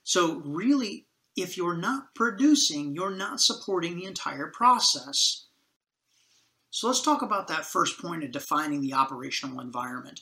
[0.03, 5.47] So really, if you're not producing, you're not supporting the entire process.
[6.71, 10.21] So let's talk about that first point of defining the operational environment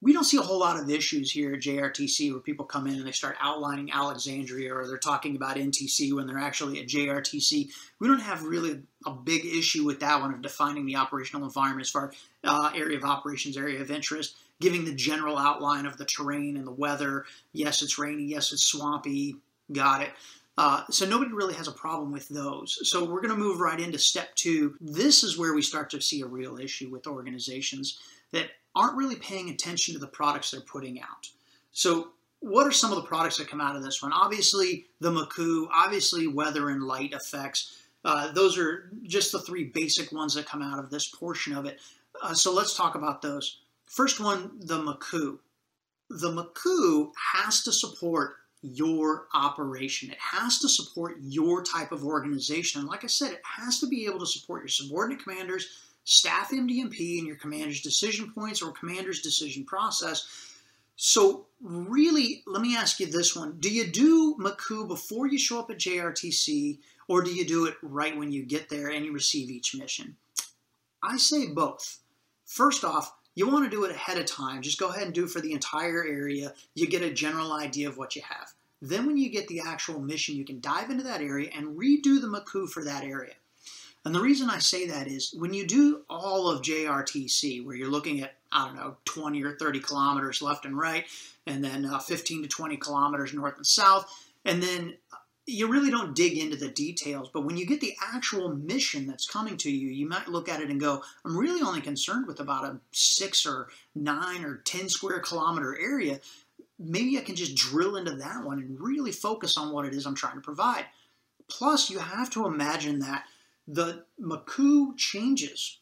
[0.00, 2.94] we don't see a whole lot of issues here at JRTC where people come in
[2.94, 7.70] and they start outlining Alexandria or they're talking about NTC when they're actually at JRTC.
[8.00, 11.86] We don't have really a big issue with that one of defining the operational environment
[11.86, 12.12] as far
[12.44, 16.66] uh, area of operations, area of interest, giving the general outline of the terrain and
[16.66, 17.24] the weather.
[17.52, 18.24] Yes, it's rainy.
[18.24, 19.36] Yes, it's swampy.
[19.72, 20.10] Got it.
[20.56, 22.78] Uh, so nobody really has a problem with those.
[22.88, 24.76] So we're going to move right into step two.
[24.80, 27.98] This is where we start to see a real issue with organizations
[28.32, 31.28] that aren't really paying attention to the products they're putting out.
[31.72, 32.08] So
[32.40, 34.12] what are some of the products that come out of this one?
[34.12, 37.82] Obviously, the MCOO, obviously weather and light effects.
[38.04, 41.64] Uh, those are just the three basic ones that come out of this portion of
[41.64, 41.80] it.
[42.22, 43.60] Uh, so let's talk about those.
[43.86, 45.38] First one, the MCOO.
[46.10, 50.10] The MCOO has to support your operation.
[50.10, 52.80] It has to support your type of organization.
[52.80, 55.68] And like I said, it has to be able to support your subordinate commanders
[56.04, 60.52] staff MDMP and your commander's decision points or commander's decision process.
[60.96, 63.56] So really, let me ask you this one.
[63.58, 67.74] Do you do MCOO before you show up at JRTC or do you do it
[67.82, 70.16] right when you get there and you receive each mission?
[71.02, 71.98] I say both.
[72.46, 74.62] First off, you want to do it ahead of time.
[74.62, 76.54] Just go ahead and do it for the entire area.
[76.74, 78.52] You get a general idea of what you have.
[78.80, 82.20] Then, when you get the actual mission, you can dive into that area and redo
[82.20, 83.32] the MCOO for that area.
[84.04, 87.90] And the reason I say that is when you do all of JRTC, where you're
[87.90, 91.04] looking at, I don't know, 20 or 30 kilometers left and right,
[91.46, 94.06] and then uh, 15 to 20 kilometers north and south,
[94.44, 94.94] and then
[95.46, 97.30] you really don't dig into the details.
[97.32, 100.60] But when you get the actual mission that's coming to you, you might look at
[100.60, 104.88] it and go, I'm really only concerned with about a six or nine or 10
[104.88, 106.20] square kilometer area.
[106.78, 110.06] Maybe I can just drill into that one and really focus on what it is
[110.06, 110.86] I'm trying to provide.
[111.48, 113.24] Plus, you have to imagine that
[113.66, 115.78] the MCOO changes.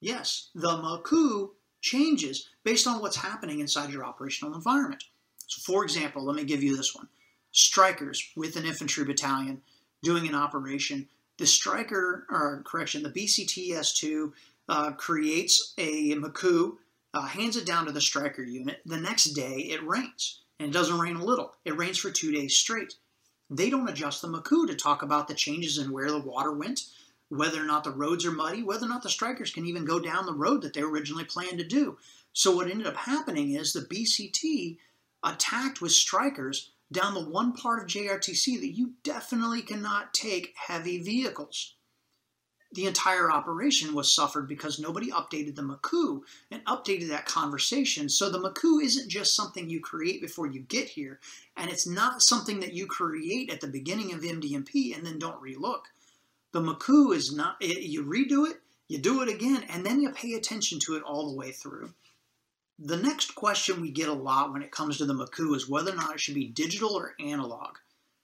[0.00, 5.04] Yes, the MCOO changes based on what's happening inside your operational environment.
[5.46, 7.08] So, for example, let me give you this one
[7.52, 9.62] Strykers with an infantry battalion
[10.02, 11.08] doing an operation.
[11.38, 14.32] The Stryker, or correction, the BCTS2
[14.68, 16.76] uh, creates a MCOO,
[17.12, 18.80] uh, hands it down to the Stryker unit.
[18.86, 21.54] The next day it rains, and it doesn't rain a little.
[21.64, 22.94] It rains for two days straight.
[23.48, 26.82] They don't adjust the MCOO to talk about the changes in where the water went,
[27.30, 30.00] whether or not the roads are muddy, whether or not the Strykers can even go
[30.00, 31.96] down the road that they originally planned to do.
[32.32, 34.78] So what ended up happening is the BCT
[35.22, 41.00] attacked with Strykers down the one part of JRTC that you definitely cannot take heavy
[41.00, 41.76] vehicles.
[42.72, 48.08] The entire operation was suffered because nobody updated the MCOO and updated that conversation.
[48.08, 51.20] So the MCOO isn't just something you create before you get here,
[51.56, 55.42] and it's not something that you create at the beginning of MDMP and then don't
[55.42, 55.82] relook.
[56.52, 60.10] The MCOO is not, eh, you redo it, you do it again, and then you
[60.10, 61.94] pay attention to it all the way through.
[62.78, 65.92] The next question we get a lot when it comes to the MCOO is whether
[65.92, 67.76] or not it should be digital or analog.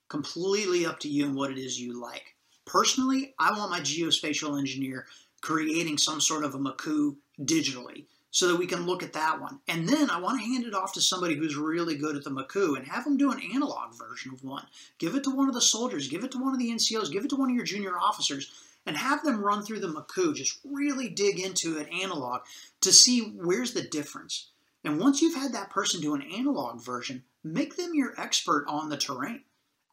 [0.08, 2.34] Completely up to you and what it is you like.
[2.64, 5.06] Personally, I want my geospatial engineer
[5.40, 9.58] creating some sort of a MCOO digitally so that we can look at that one.
[9.66, 12.28] And then I want to hand it off to somebody who's really good at the
[12.28, 14.66] MCOO and have them do an analog version of one.
[14.98, 17.24] Give it to one of the soldiers, give it to one of the NCOs, give
[17.24, 18.52] it to one of your junior officers,
[18.84, 20.34] and have them run through the MCOO.
[20.34, 22.42] Just really dig into it analog
[22.82, 24.50] to see where's the difference.
[24.84, 28.90] And once you've had that person do an analog version, make them your expert on
[28.90, 29.44] the terrain.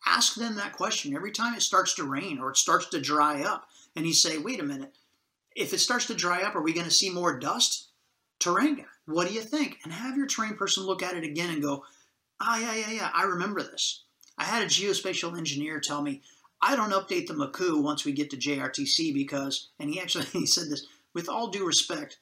[0.05, 3.41] Ask them that question every time it starts to rain or it starts to dry
[3.41, 3.69] up.
[3.95, 4.93] And you say, wait a minute,
[5.55, 7.87] if it starts to dry up, are we going to see more dust?
[8.43, 9.79] Terrain guy, what do you think?
[9.85, 11.85] And have your terrain person look at it again and go,
[12.41, 14.03] ah, yeah, yeah, yeah, I remember this.
[14.37, 16.21] I had a geospatial engineer tell me,
[16.61, 20.45] I don't update the MCOO once we get to JRTC because, and he actually he
[20.45, 22.19] said this, with all due respect,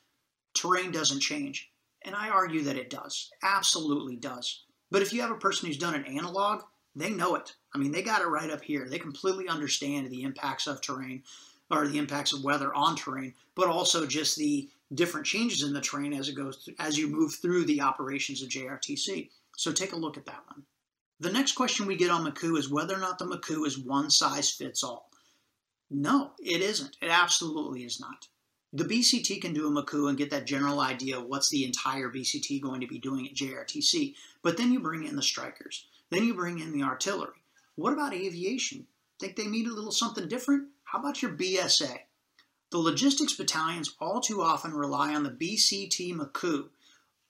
[0.54, 1.72] terrain doesn't change.
[2.04, 4.62] And I argue that it does, absolutely does.
[4.92, 6.62] But if you have a person who's done an analog,
[6.96, 7.56] they know it.
[7.74, 8.88] I mean, they got it right up here.
[8.88, 11.24] They completely understand the impacts of terrain
[11.72, 15.82] or the impacts of weather on terrain, but also just the different changes in the
[15.82, 19.30] terrain as it goes through, as you move through the operations of JRTC.
[19.58, 20.64] So take a look at that one.
[21.20, 24.10] The next question we get on MCOO is whether or not the MCOO is one
[24.10, 25.10] size fits all.
[25.90, 26.98] No, it isn't.
[27.02, 28.28] It absolutely is not.
[28.74, 32.10] The BCT can do a MCOO and get that general idea of what's the entire
[32.10, 35.84] BCT going to be doing at JRTC, but then you bring in the Strykers.
[36.10, 37.44] Then you bring in the artillery.
[37.76, 38.88] What about aviation?
[39.20, 40.70] Think they need a little something different?
[40.86, 42.00] How about your BSA?
[42.72, 46.70] The logistics battalions all too often rely on the BCT MCOO,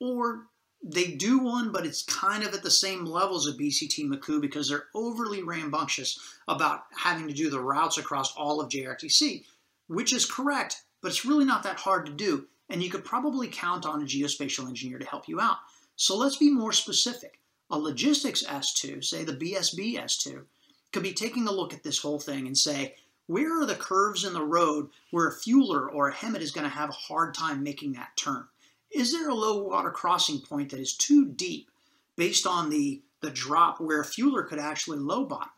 [0.00, 0.46] or
[0.84, 4.40] they do one, but it's kind of at the same level as a BCT MCOO
[4.40, 9.44] because they're overly rambunctious about having to do the routes across all of JRTC,
[9.88, 13.48] which is correct, but it's really not that hard to do, and you could probably
[13.48, 15.58] count on a geospatial engineer to help you out.
[15.96, 17.40] So let's be more specific.
[17.70, 20.44] A logistics S2, say the BSB S2,
[20.92, 22.94] could be taking a look at this whole thing and say,
[23.26, 26.68] where are the curves in the road where a fueler or a HEMTT is going
[26.68, 28.46] to have a hard time making that turn?
[28.90, 31.70] Is there a low water crossing point that is too deep
[32.16, 35.50] based on the, the drop where a fueler could actually low bottom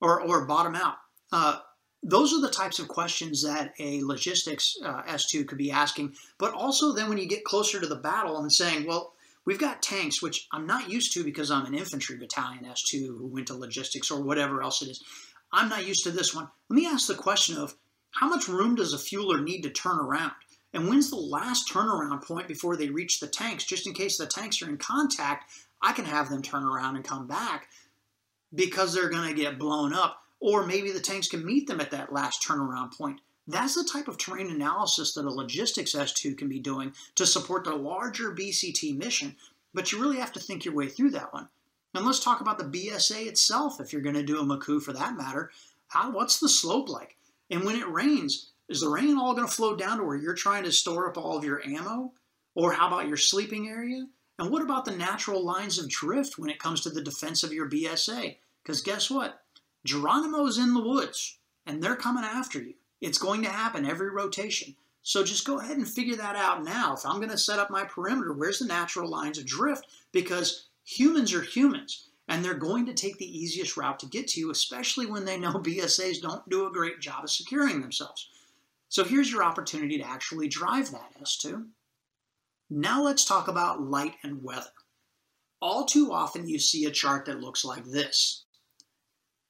[0.00, 0.96] or, or bottom out?
[1.32, 1.58] Uh,
[2.02, 6.14] those are the types of questions that a logistics uh, S2 could be asking.
[6.38, 9.82] But also, then when you get closer to the battle and saying, well, we've got
[9.82, 13.54] tanks, which I'm not used to because I'm an infantry battalion S2 who went to
[13.54, 15.02] logistics or whatever else it is.
[15.52, 16.48] I'm not used to this one.
[16.70, 17.74] Let me ask the question of
[18.12, 20.32] how much room does a fueler need to turn around?
[20.72, 23.64] And when's the last turnaround point before they reach the tanks?
[23.64, 25.50] Just in case the tanks are in contact,
[25.82, 27.68] I can have them turn around and come back
[28.54, 30.18] because they're going to get blown up.
[30.40, 33.20] Or maybe the tanks can meet them at that last turnaround point.
[33.46, 37.64] That's the type of terrain analysis that a logistics S2 can be doing to support
[37.64, 39.36] the larger BCT mission,
[39.74, 41.48] but you really have to think your way through that one.
[41.94, 44.92] And let's talk about the BSA itself, if you're going to do a MCOO for
[44.92, 45.50] that matter.
[45.88, 47.16] How, what's the slope like?
[47.50, 50.34] And when it rains, is the rain all going to flow down to where you're
[50.34, 52.12] trying to store up all of your ammo?
[52.54, 54.06] Or how about your sleeping area?
[54.38, 57.52] And what about the natural lines of drift when it comes to the defense of
[57.52, 58.36] your BSA?
[58.62, 59.42] Because guess what?
[59.84, 62.74] Geronimo's in the woods and they're coming after you.
[63.00, 64.76] It's going to happen every rotation.
[65.02, 66.94] So just go ahead and figure that out now.
[66.94, 69.86] If I'm going to set up my perimeter, where's the natural lines of drift?
[70.12, 74.40] Because humans are humans and they're going to take the easiest route to get to
[74.40, 78.28] you, especially when they know BSAs don't do a great job of securing themselves.
[78.88, 81.66] So here's your opportunity to actually drive that S2.
[82.70, 84.72] Now let's talk about light and weather.
[85.60, 88.44] All too often you see a chart that looks like this.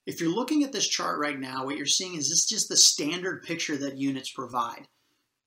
[0.05, 2.77] If you're looking at this chart right now, what you're seeing is this just the
[2.77, 4.89] standard picture that units provide.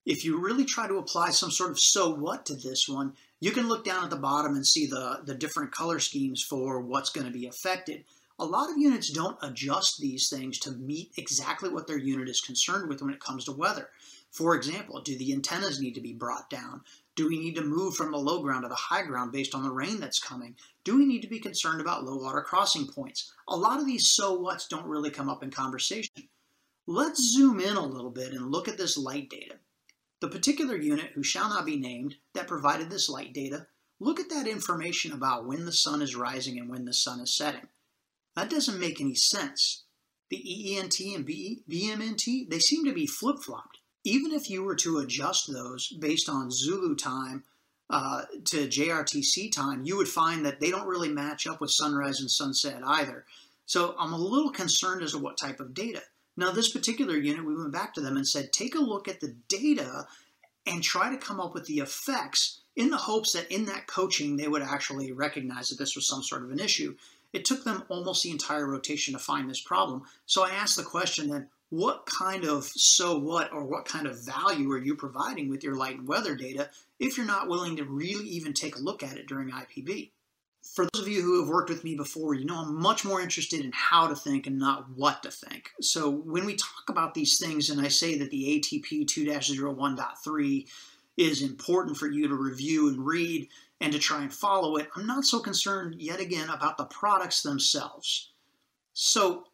[0.06, 3.50] If you really try to apply some sort of so what to this one, you
[3.50, 7.10] can look down at the bottom and see the, the different color schemes for what's
[7.10, 8.04] going to be affected.
[8.38, 12.40] A lot of units don't adjust these things to meet exactly what their unit is
[12.40, 13.90] concerned with when it comes to weather.
[14.30, 16.82] For example, do the antennas need to be brought down?
[17.16, 19.64] Do we need to move from the low ground to the high ground based on
[19.64, 20.56] the rain that's coming?
[20.84, 23.32] Do we need to be concerned about low water crossing points?
[23.48, 26.30] A lot of these so whats don't really come up in conversation.
[26.86, 29.56] Let's zoom in a little bit and look at this light data.
[30.22, 33.68] The particular unit, who shall not be named, that provided this light data,
[34.00, 37.36] look at that information about when the sun is rising and when the sun is
[37.36, 37.68] setting.
[38.36, 39.84] That doesn't make any sense.
[40.30, 45.52] The EENT and BMNT, they seem to be flip-flopped even if you were to adjust
[45.52, 47.44] those based on Zulu time
[47.90, 52.20] uh, to JRTC time, you would find that they don't really match up with sunrise
[52.22, 53.26] and sunset either.
[53.66, 56.04] So I'm a little concerned as to what type of data.
[56.38, 59.22] Now, this particular unit, we went back to them and said, take a look at
[59.22, 60.08] the data
[60.66, 64.36] and try to come up with the effects in the hopes that in that coaching
[64.36, 66.96] they would actually recognize that this was some sort of an issue.
[67.32, 70.04] It took them almost the entire rotation to find this problem.
[70.26, 74.24] So I asked the question then, what kind of so what or what kind of
[74.24, 76.70] value are you providing with your light and weather data
[77.00, 80.12] if you're not willing to really even take a look at it during IPB?
[80.76, 83.22] For those of you who have worked with me before, you know I'm much more
[83.22, 85.72] interested in how to think and not what to think.
[85.80, 90.68] So when we talk about these things and I say that the ATP 2-01.3
[91.16, 93.48] is important for you to review and read
[93.80, 97.42] and to try and follow it, I'm not so concerned yet again about the products
[97.42, 98.34] themselves.
[98.92, 99.46] So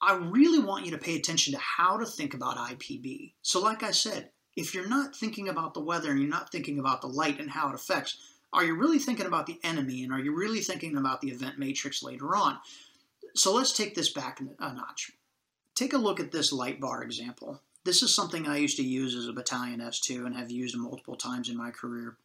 [0.00, 3.32] I really want you to pay attention to how to think about IPB.
[3.42, 6.78] So, like I said, if you're not thinking about the weather and you're not thinking
[6.78, 8.16] about the light and how it affects,
[8.52, 11.58] are you really thinking about the enemy and are you really thinking about the event
[11.58, 12.58] matrix later on?
[13.34, 15.12] So, let's take this back a notch.
[15.74, 17.60] Take a look at this light bar example.
[17.84, 21.16] This is something I used to use as a battalion S2 and have used multiple
[21.16, 22.16] times in my career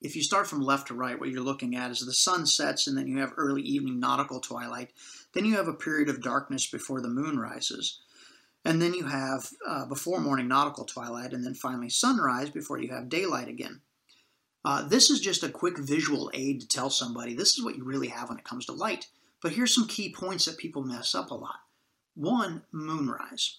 [0.00, 2.86] if you start from left to right, what you're looking at is the sun sets
[2.86, 4.90] and then you have early evening nautical twilight.
[5.32, 8.00] Then you have a period of darkness before the moon rises.
[8.64, 12.88] And then you have uh, before morning nautical twilight and then finally sunrise before you
[12.88, 13.80] have daylight again.
[14.66, 17.84] Uh, this is just a quick visual aid to tell somebody this is what you
[17.84, 19.06] really have when it comes to light.
[19.40, 21.60] But here's some key points that people mess up a lot.
[22.16, 23.58] One, moonrise.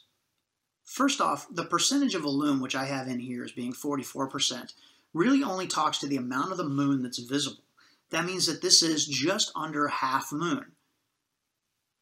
[0.83, 4.73] First off, the percentage of illum, which I have in here as being 44%,
[5.13, 7.63] really only talks to the amount of the moon that's visible.
[8.09, 10.73] That means that this is just under half moon.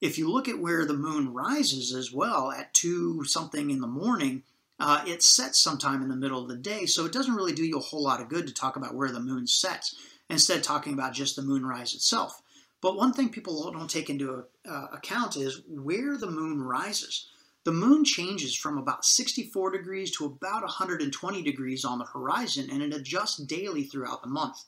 [0.01, 3.87] If you look at where the moon rises as well at 2 something in the
[3.87, 4.41] morning,
[4.79, 7.63] uh, it sets sometime in the middle of the day, so it doesn't really do
[7.63, 9.95] you a whole lot of good to talk about where the moon sets,
[10.29, 12.41] instead talking about just the moonrise itself.
[12.81, 17.27] But one thing people don't take into uh, account is where the moon rises.
[17.63, 22.83] The moon changes from about 64 degrees to about 120 degrees on the horizon, and
[22.83, 24.65] it adjusts daily throughout the month.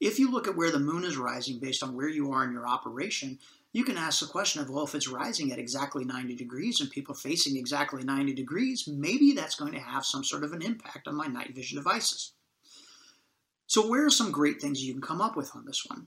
[0.00, 2.52] If you look at where the moon is rising based on where you are in
[2.52, 3.38] your operation,
[3.76, 6.90] you can ask the question of, well, if it's rising at exactly 90 degrees and
[6.90, 11.06] people facing exactly 90 degrees, maybe that's going to have some sort of an impact
[11.06, 12.32] on my night vision devices.
[13.66, 16.06] So where are some great things you can come up with on this one?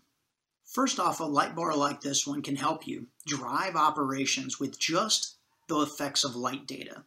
[0.65, 5.35] First off, a light bar like this one can help you drive operations with just
[5.67, 7.03] the effects of light data.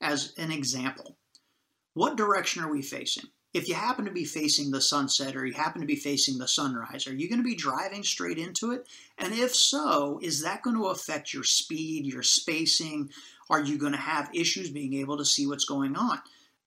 [0.00, 1.16] As an example,
[1.94, 3.30] what direction are we facing?
[3.54, 6.48] If you happen to be facing the sunset or you happen to be facing the
[6.48, 8.88] sunrise, are you going to be driving straight into it?
[9.16, 13.10] And if so, is that going to affect your speed, your spacing?
[13.48, 16.20] Are you going to have issues being able to see what's going on?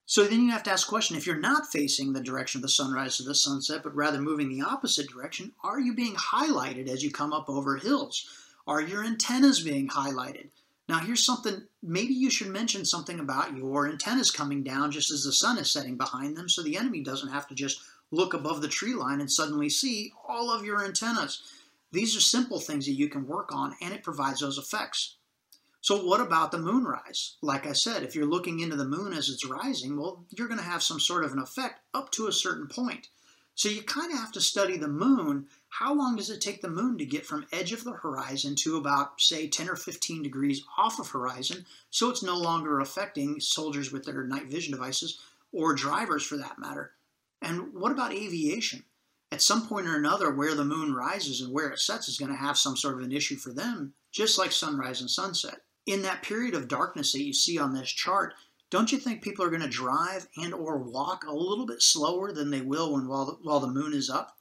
[0.06, 2.62] So then you have to ask the question if you're not facing the direction of
[2.62, 6.88] the sunrise or the sunset, but rather moving the opposite direction, are you being highlighted
[6.88, 8.26] as you come up over hills?
[8.66, 10.48] Are your antennas being highlighted?
[10.88, 15.22] Now, here's something maybe you should mention something about your antennas coming down just as
[15.22, 17.80] the sun is setting behind them so the enemy doesn't have to just
[18.10, 21.42] look above the tree line and suddenly see all of your antennas.
[21.92, 25.16] These are simple things that you can work on and it provides those effects.
[25.80, 27.36] So, what about the moonrise?
[27.40, 30.58] Like I said, if you're looking into the moon as it's rising, well, you're going
[30.58, 33.08] to have some sort of an effect up to a certain point.
[33.54, 35.46] So, you kind of have to study the moon.
[35.68, 38.76] How long does it take the moon to get from edge of the horizon to
[38.76, 43.92] about, say, 10 or 15 degrees off of horizon so it's no longer affecting soldiers
[43.92, 45.18] with their night vision devices
[45.52, 46.92] or drivers for that matter?
[47.40, 48.84] And what about aviation?
[49.30, 52.32] At some point or another, where the moon rises and where it sets is going
[52.32, 56.02] to have some sort of an issue for them, just like sunrise and sunset in
[56.02, 58.34] that period of darkness that you see on this chart,
[58.68, 62.30] don't you think people are going to drive and or walk a little bit slower
[62.30, 64.36] than they will when while the, while the moon is up?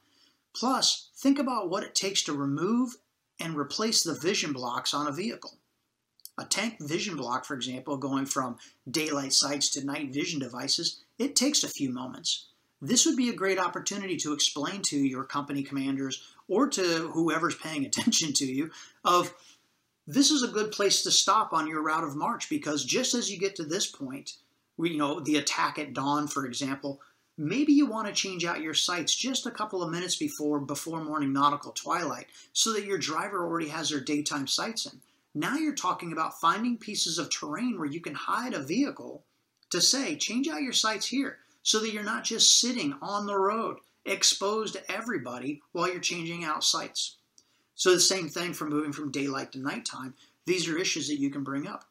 [0.53, 2.95] Plus, think about what it takes to remove
[3.39, 5.57] and replace the vision blocks on a vehicle.
[6.38, 8.57] A tank vision block, for example, going from
[8.89, 12.45] daylight sights to night vision devices, it takes a few moments.
[12.80, 17.55] This would be a great opportunity to explain to your company commanders or to whoever's
[17.55, 18.70] paying attention to you
[19.03, 19.34] of
[20.05, 23.30] this is a good place to stop on your route of march because just as
[23.30, 24.34] you get to this point,
[24.78, 27.01] you know, the attack at dawn, for example,
[27.38, 31.03] maybe you want to change out your sights just a couple of minutes before before
[31.03, 34.99] morning nautical twilight so that your driver already has their daytime sights in.
[35.35, 39.23] Now you're talking about finding pieces of terrain where you can hide a vehicle
[39.69, 43.38] to say, change out your sights here so that you're not just sitting on the
[43.38, 47.17] road exposed to everybody while you're changing out sights.
[47.75, 50.15] So the same thing for moving from daylight to nighttime.
[50.45, 51.83] These are issues that you can bring up.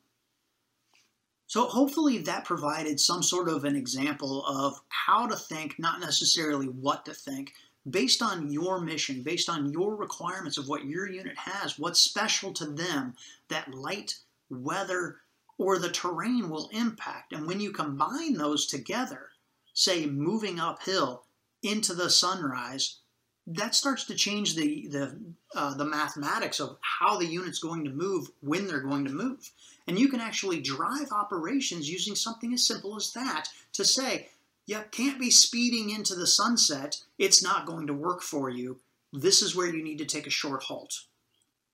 [1.49, 6.67] So hopefully that provided some sort of an example of how to think, not necessarily
[6.67, 7.53] what to think,
[7.89, 12.53] based on your mission, based on your requirements of what your unit has, what's special
[12.55, 13.15] to them
[13.49, 14.19] that light,
[14.51, 15.21] weather,
[15.59, 17.33] or the terrain will impact.
[17.33, 19.29] And when you combine those together,
[19.73, 21.25] say moving uphill
[21.63, 22.99] into the sunrise,
[23.47, 25.21] that starts to change the the
[25.55, 29.51] uh, the mathematics of how the unit's going to move when they're going to move,
[29.87, 34.29] and you can actually drive operations using something as simple as that to say
[34.67, 37.01] you can't be speeding into the sunset.
[37.19, 38.81] It's not going to work for you.
[39.13, 41.05] This is where you need to take a short halt.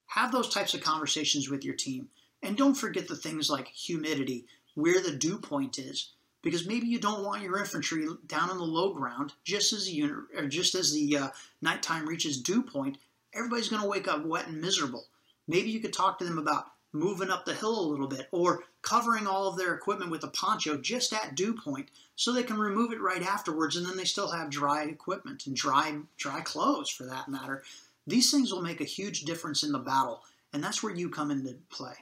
[0.09, 2.11] Have those types of conversations with your team,
[2.43, 4.45] and don't forget the things like humidity,
[4.75, 6.11] where the dew point is
[6.43, 9.93] because maybe you don't want your infantry down in the low ground just as the
[9.93, 11.29] unit, or just as the uh,
[11.63, 12.99] nighttime reaches dew point.
[13.33, 15.07] Everybody's going to wake up wet and miserable.
[15.49, 18.65] Maybe you could talk to them about moving up the hill a little bit or
[18.83, 22.59] covering all of their equipment with a poncho just at dew point so they can
[22.59, 26.91] remove it right afterwards and then they still have dry equipment and dry dry clothes
[26.91, 27.63] for that matter.
[28.07, 30.23] These things will make a huge difference in the battle
[30.53, 31.95] and that's where you come into play.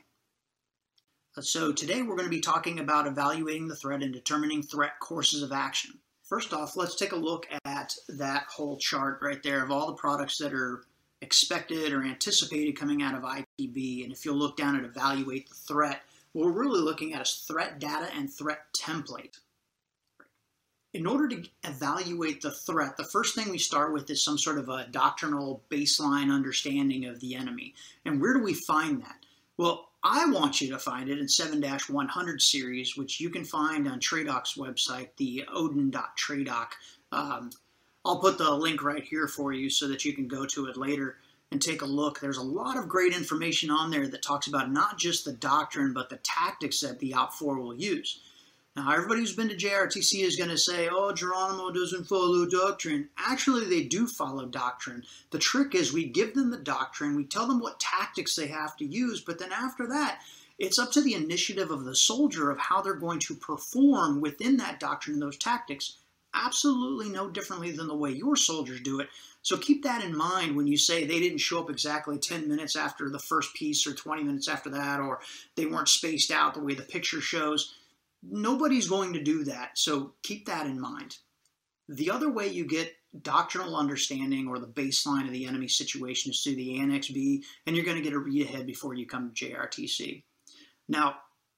[1.37, 4.99] Uh, so today we're going to be talking about evaluating the threat and determining threat
[5.01, 5.99] courses of action.
[6.25, 9.95] First off, let's take a look at that whole chart right there of all the
[9.95, 10.85] products that are
[11.23, 14.05] expected or anticipated coming out of IPB.
[14.05, 16.03] And if you'll look down at evaluate the threat,
[16.33, 19.39] what we're really looking at is threat data and threat template.
[20.93, 24.59] In order to evaluate the threat, the first thing we start with is some sort
[24.59, 27.75] of a doctrinal baseline understanding of the enemy.
[28.05, 29.17] And where do we find that?
[29.57, 34.01] Well, I want you to find it in 7-100 series, which you can find on
[34.01, 36.69] Tradoc's website, the odin.tradoc.
[37.13, 37.51] Um,
[38.05, 40.77] I'll put the link right here for you so that you can go to it
[40.77, 41.17] later
[41.53, 42.21] and take a look.
[42.21, 45.93] There's a lot of great information on there that talks about not just the doctrine,
[45.93, 48.21] but the tactics that the OPFOR will use.
[48.77, 53.09] Now, everybody who's been to JRTC is going to say, oh, Geronimo doesn't follow doctrine.
[53.19, 55.03] Actually, they do follow doctrine.
[55.33, 58.77] The trick is we give them the doctrine, we tell them what tactics they have
[58.77, 60.21] to use, but then after that,
[60.59, 64.57] it's up to the initiative of the soldier of how they're going to perform within
[64.59, 65.97] that doctrine and those tactics,
[66.35, 69.09] absolutely no differently than the way your soldiers do it.
[69.43, 72.77] So keep that in mind when you say they didn't show up exactly 10 minutes
[72.77, 75.21] after the first piece or 20 minutes after that, or
[75.57, 77.75] they weren't spaced out the way the picture shows
[78.23, 81.17] Nobody's going to do that, so keep that in mind.
[81.89, 86.41] The other way you get doctrinal understanding or the baseline of the enemy situation is
[86.43, 89.33] through the Annex B, and you're going to get a read ahead before you come
[89.33, 90.23] to JRTC.
[90.89, 91.17] Now,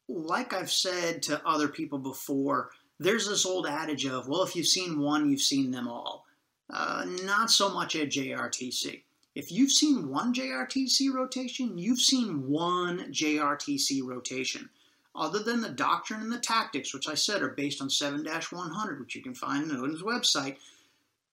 [0.08, 2.70] like I've said to other people before,
[3.02, 6.26] there's this old adage of, well, if you've seen one, you've seen them all.
[6.70, 9.02] Uh, not so much at JRTC.
[9.34, 14.68] If you've seen one JRTC rotation, you've seen one JRTC rotation
[15.14, 19.00] other than the doctrine and the tactics, which I said are based on 7 100,
[19.00, 20.56] which you can find on Odin's website,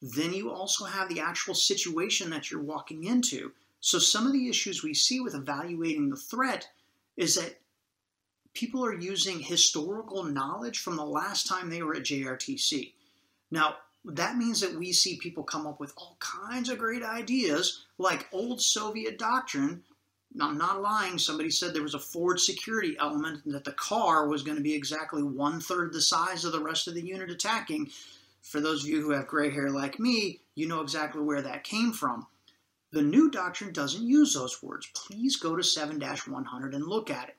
[0.01, 3.51] then you also have the actual situation that you're walking into.
[3.81, 6.69] So, some of the issues we see with evaluating the threat
[7.15, 7.59] is that
[8.53, 12.93] people are using historical knowledge from the last time they were at JRTC.
[13.51, 13.75] Now,
[14.05, 18.27] that means that we see people come up with all kinds of great ideas, like
[18.31, 19.83] old Soviet doctrine,
[20.39, 21.17] I'm not lying.
[21.17, 24.63] Somebody said there was a forward security element and that the car was going to
[24.63, 27.89] be exactly one third the size of the rest of the unit attacking.
[28.43, 31.63] For those of you who have gray hair like me, you know exactly where that
[31.63, 32.27] came from.
[32.91, 34.87] The new doctrine doesn't use those words.
[34.93, 37.35] Please go to 7 100 and look at it.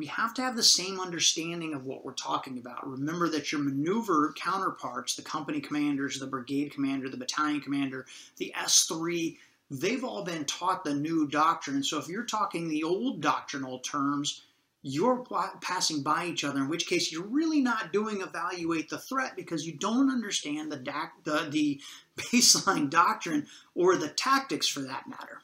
[0.00, 2.88] We have to have the same understanding of what we're talking about.
[2.88, 8.06] Remember that your maneuver counterparts, the company commanders, the brigade commander, the battalion commander,
[8.38, 9.36] the S3,
[9.70, 11.82] they've all been taught the new doctrine.
[11.82, 14.40] So if you're talking the old doctrinal terms,
[14.80, 15.22] you're
[15.60, 19.66] passing by each other, in which case you're really not doing evaluate the threat because
[19.66, 20.78] you don't understand the,
[21.24, 21.80] the, the
[22.16, 25.42] baseline doctrine or the tactics for that matter.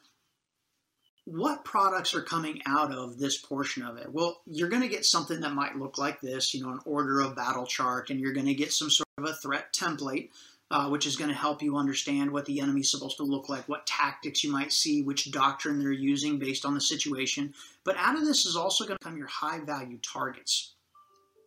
[1.26, 4.10] What products are coming out of this portion of it?
[4.10, 7.20] Well, you're going to get something that might look like this, you know, an order
[7.20, 10.30] of battle chart, and you're going to get some sort of a threat template
[10.70, 13.48] uh, which is going to help you understand what the enemy is supposed to look
[13.48, 17.54] like, what tactics you might see, which doctrine they're using based on the situation.
[17.84, 20.72] But out of this is also going to come your high value targets.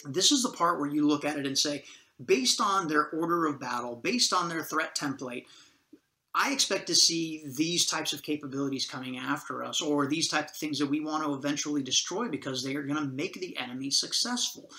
[0.06, 1.84] This is the part where you look at it and say,
[2.24, 5.46] based on their order of battle, based on their threat template,
[6.36, 10.58] I expect to see these types of capabilities coming after us, or these types of
[10.58, 13.90] things that we want to eventually destroy because they are going to make the enemy
[13.90, 14.70] successful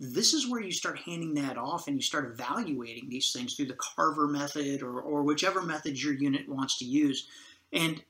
[0.00, 3.66] this is where you start handing that off and you start evaluating these things through
[3.66, 7.28] the Carver method or, or whichever method your unit wants to use.
[7.72, 8.02] And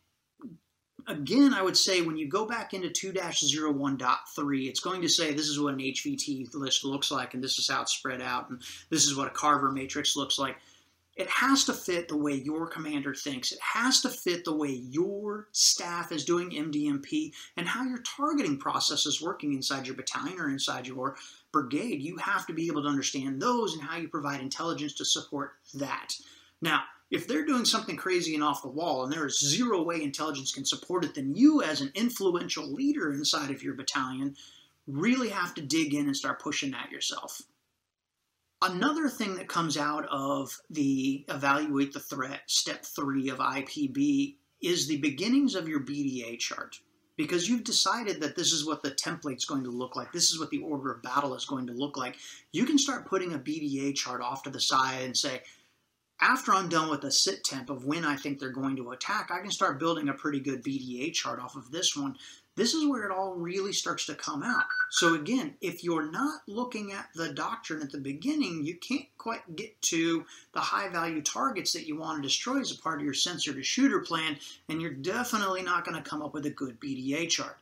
[1.07, 5.49] again, I would say when you go back into 2-01.3, it's going to say this
[5.49, 8.63] is what an HVT list looks like, and this is how it's spread out, and
[8.89, 10.57] this is what a Carver matrix looks like.
[11.17, 13.53] It has to fit the way your commander thinks.
[13.53, 18.59] It has to fit the way your staff is doing MDMP and how your targeting
[18.59, 21.17] process is working inside your battalion or inside your
[21.53, 25.05] brigade, you have to be able to understand those and how you provide intelligence to
[25.05, 26.17] support that.
[26.61, 30.03] Now, if they're doing something crazy and off the wall and there is zero way
[30.03, 34.35] intelligence can support it, then you, as an influential leader inside of your battalion,
[34.89, 37.41] really have to dig in and start pushing that yourself.
[38.63, 44.87] Another thing that comes out of the evaluate the threat step three of IPB is
[44.87, 46.81] the beginnings of your BDA chart
[47.17, 50.13] because you've decided that this is what the template's going to look like.
[50.13, 52.17] This is what the order of battle is going to look like.
[52.53, 55.43] You can start putting a BDA chart off to the side and say,
[56.21, 59.31] after I'm done with the sit temp of when I think they're going to attack,
[59.31, 62.17] I can start building a pretty good BDA chart off of this one
[62.57, 64.65] this is where it all really starts to come out.
[64.91, 69.57] So again, if you're not looking at the doctrine at the beginning, you can't quite
[69.57, 73.05] get to the high value targets that you want to destroy as a part of
[73.05, 74.37] your sensor to shooter plan,
[74.69, 77.59] and you're definitely not going to come up with a good BDA chart.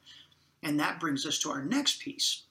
[0.62, 2.42] And that brings us to our next piece,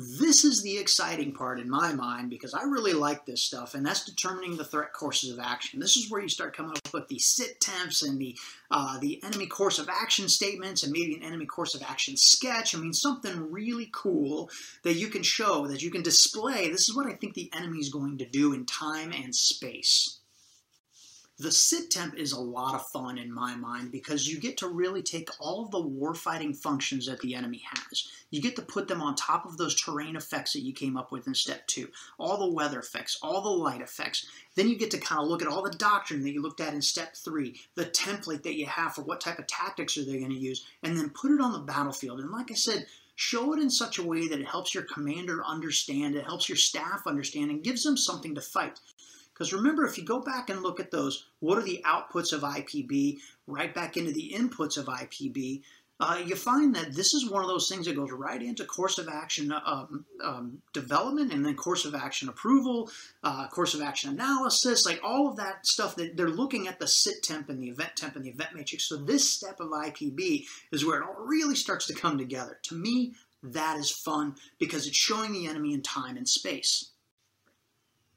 [0.00, 3.84] this is the exciting part in my mind because I really like this stuff, and
[3.84, 5.80] that's determining the threat courses of action.
[5.80, 8.36] This is where you start coming up with the sit temps and the
[8.70, 12.74] uh, the enemy course of action statements and maybe an enemy course of action sketch.
[12.74, 14.50] I mean, something really cool
[14.84, 16.70] that you can show, that you can display.
[16.70, 20.19] This is what I think the enemy is going to do in time and space.
[21.40, 24.68] The sit temp is a lot of fun in my mind because you get to
[24.68, 28.12] really take all of the warfighting functions that the enemy has.
[28.28, 31.10] You get to put them on top of those terrain effects that you came up
[31.10, 31.88] with in step two,
[32.18, 34.26] all the weather effects, all the light effects.
[34.54, 36.74] Then you get to kind of look at all the doctrine that you looked at
[36.74, 40.18] in step three, the template that you have for what type of tactics are they
[40.18, 42.20] going to use, and then put it on the battlefield.
[42.20, 42.86] And like I said,
[43.16, 46.56] show it in such a way that it helps your commander understand, it helps your
[46.56, 48.78] staff understand, and gives them something to fight.
[49.40, 52.42] Because remember, if you go back and look at those, what are the outputs of
[52.42, 55.62] IPB, right back into the inputs of IPB,
[55.98, 58.98] uh, you find that this is one of those things that goes right into course
[58.98, 62.90] of action um, um, development and then course of action approval,
[63.24, 66.86] uh, course of action analysis, like all of that stuff that they're looking at the
[66.86, 68.90] sit temp and the event temp and the event matrix.
[68.90, 72.58] So this step of IPB is where it all really starts to come together.
[72.64, 76.90] To me, that is fun because it's showing the enemy in time and space.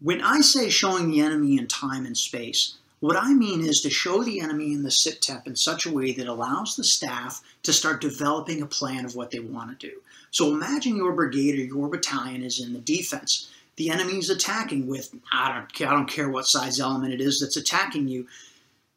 [0.04, 3.90] When I say showing the enemy in time and space, what I mean is to
[3.90, 7.42] show the enemy in the sit temp in such a way that allows the staff
[7.64, 10.02] to start developing a plan of what they want to do.
[10.30, 13.50] So imagine your brigade or your battalion is in the defense.
[13.78, 17.40] The enemy is attacking with, I don't, I don't care what size element it is
[17.40, 18.28] that's attacking you.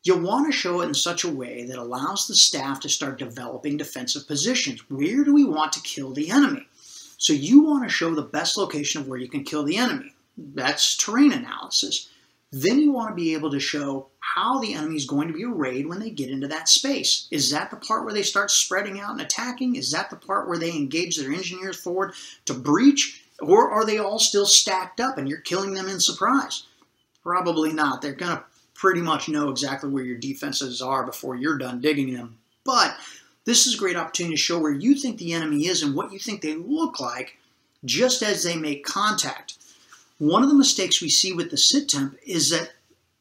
[0.02, 3.20] You want to show it in such a way that allows the staff to start
[3.20, 4.80] developing defensive positions.
[4.90, 6.66] Where do we want to kill the enemy?
[7.16, 10.12] So you want to show the best location of where you can kill the enemy.
[10.36, 12.08] That's terrain analysis.
[12.52, 15.44] Then you want to be able to show how the enemy is going to be
[15.44, 17.26] arrayed when they get into that space.
[17.30, 19.76] Is that the part where they start spreading out and attacking?
[19.76, 22.14] Is that the part where they engage their engineers forward
[22.44, 23.22] to breach?
[23.40, 26.64] Or are they all still stacked up and you're killing them in surprise?
[27.22, 28.00] Probably not.
[28.00, 32.14] They're going to pretty much know exactly where your defenses are before you're done digging
[32.14, 32.38] them.
[32.64, 32.96] But
[33.46, 36.12] This is a great opportunity to show where you think the enemy is and what
[36.12, 37.38] you think they look like
[37.84, 39.54] just as they make contact.
[40.18, 42.72] One of the mistakes we see with the sit temp is that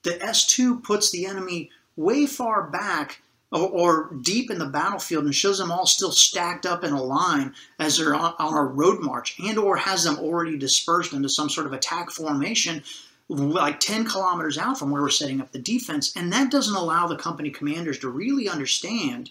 [0.04, 3.22] the S2 puts the enemy way far back
[3.52, 7.02] or, or, deep in the battlefield and shows them all still stacked up in a
[7.02, 11.30] line as they're on, on a road march and or has them already dispersed into
[11.30, 12.84] some sort of attack formation
[13.30, 16.16] like 10 kilometers out from where we're setting up the defense.
[16.16, 19.30] And that doesn't allow the company commanders to really understand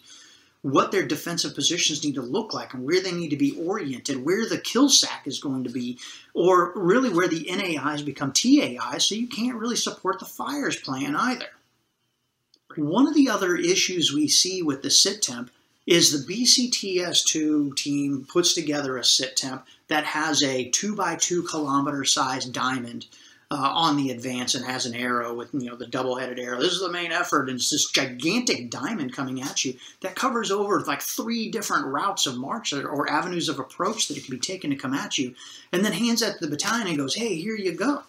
[0.64, 4.24] what their defensive positions need to look like and where they need to be oriented,
[4.24, 5.98] where the kill sack is going to be,
[6.32, 11.14] or really where the NAIs become TAIs, so you can't really support the fires plan
[11.14, 11.48] either.
[12.76, 15.50] One of the other issues we see with the sit temp
[15.86, 21.42] is the BCTS2 team puts together a sit temp that has a 2 by 2
[21.42, 23.04] kilometer size diamond
[23.54, 26.60] uh, on the advance and has an arrow with you know the double-headed arrow.
[26.60, 30.50] This is the main effort, and it's this gigantic diamond coming at you that covers
[30.50, 34.34] over like three different routes of march or, or avenues of approach that it can
[34.34, 35.34] be taken to come at you,
[35.72, 38.02] and then hands that to the battalion and goes, "Hey, here you go."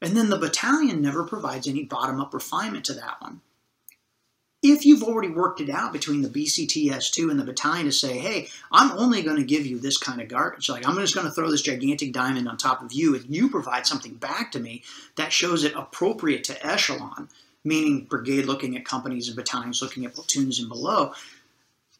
[0.00, 3.40] And then the battalion never provides any bottom-up refinement to that one
[4.62, 8.48] if you've already worked it out between the BCTS2 and the battalion to say, hey,
[8.72, 11.32] I'm only going to give you this kind of garbage, like I'm just going to
[11.32, 14.82] throw this gigantic diamond on top of you, and you provide something back to me
[15.16, 17.28] that shows it appropriate to echelon,
[17.64, 21.12] meaning brigade looking at companies and battalions looking at platoons and below,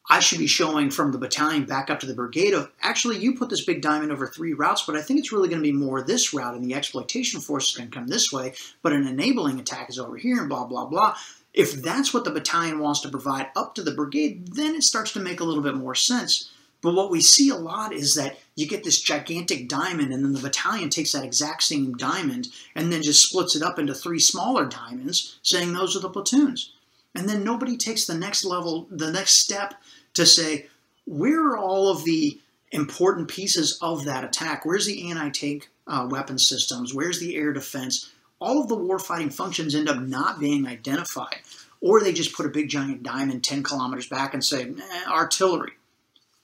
[0.08, 3.34] I should be showing from the battalion back up to the brigade of actually you
[3.34, 5.72] put this big diamond over three routes, but I think it's really going to be
[5.72, 9.06] more this route, and the exploitation force is going to come this way, but an
[9.06, 11.16] enabling attack is over here, and blah blah blah.
[11.56, 15.12] If that's what the battalion wants to provide up to the brigade, then it starts
[15.14, 16.50] to make a little bit more sense.
[16.82, 20.34] But what we see a lot is that you get this gigantic diamond, and then
[20.34, 24.20] the battalion takes that exact same diamond and then just splits it up into three
[24.20, 26.72] smaller diamonds, saying those are the platoons.
[27.14, 29.74] And then nobody takes the next level, the next step
[30.12, 30.66] to say,
[31.06, 32.38] where are all of the
[32.70, 34.66] important pieces of that attack?
[34.66, 36.92] Where's the anti tank uh, weapon systems?
[36.92, 38.12] Where's the air defense?
[38.40, 41.38] All of the warfighting functions end up not being identified.
[41.80, 44.72] Or they just put a big giant diamond 10 kilometers back and say,
[45.08, 45.72] artillery.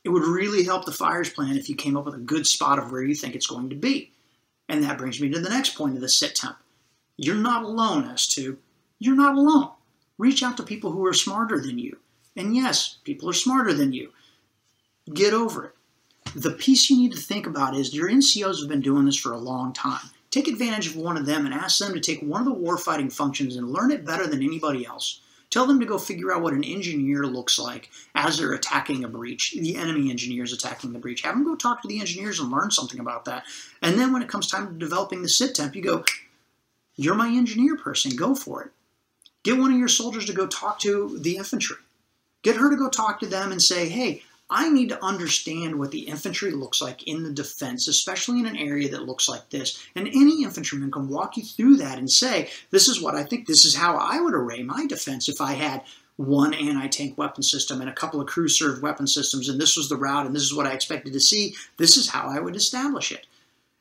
[0.04, 2.78] It would really help the fires plan if you came up with a good spot
[2.78, 4.10] of where you think it's going to be.
[4.68, 6.56] And that brings me to the next point of the sit temp.
[7.16, 8.56] You're not alone, S2.
[8.98, 9.70] You're not alone.
[10.18, 11.98] Reach out to people who are smarter than you.
[12.36, 14.12] And yes, people are smarter than you.
[15.12, 15.72] Get over it.
[16.34, 19.32] The piece you need to think about is your NCOs have been doing this for
[19.32, 20.10] a long time.
[20.32, 23.12] Take advantage of one of them and ask them to take one of the warfighting
[23.12, 25.20] functions and learn it better than anybody else.
[25.50, 29.08] Tell them to go figure out what an engineer looks like as they're attacking a
[29.08, 31.20] breach, the enemy engineers attacking the breach.
[31.20, 33.44] Have them go talk to the engineers and learn something about that.
[33.82, 36.02] And then when it comes time to developing the sit temp, you go,
[36.96, 38.70] You're my engineer person, go for it.
[39.42, 41.76] Get one of your soldiers to go talk to the infantry.
[42.40, 44.22] Get her to go talk to them and say, Hey,
[44.52, 48.56] I need to understand what the infantry looks like in the defense, especially in an
[48.56, 49.82] area that looks like this.
[49.96, 53.46] And any infantryman can walk you through that and say, this is what I think,
[53.46, 55.82] this is how I would array my defense if I had
[56.16, 59.88] one anti-tank weapon system and a couple of crew served weapon systems, and this was
[59.88, 61.54] the route, and this is what I expected to see.
[61.78, 63.26] This is how I would establish it.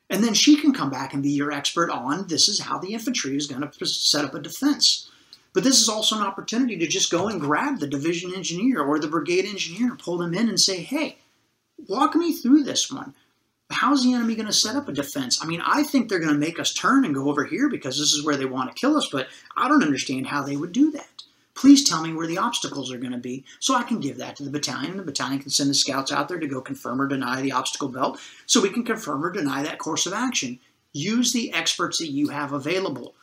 [0.09, 2.93] And then she can come back and be your expert on this is how the
[2.93, 5.10] infantry is going to set up a defense.
[5.53, 8.99] But this is also an opportunity to just go and grab the division engineer or
[8.99, 11.17] the brigade engineer pull them in and say, hey,
[11.87, 13.13] walk me through this one.
[13.69, 15.41] How's the enemy going to set up a defense?
[15.41, 17.97] I mean, I think they're going to make us turn and go over here because
[17.97, 20.73] this is where they want to kill us, but I don't understand how they would
[20.73, 21.23] do that.
[21.53, 24.35] Please tell me where the obstacles are going to be so I can give that
[24.37, 24.97] to the battalion.
[24.97, 27.89] The battalion can send the scouts out there to go confirm or deny the obstacle
[27.89, 30.59] belt so we can confirm or deny that course of action.
[30.93, 33.15] Use the experts that you have available.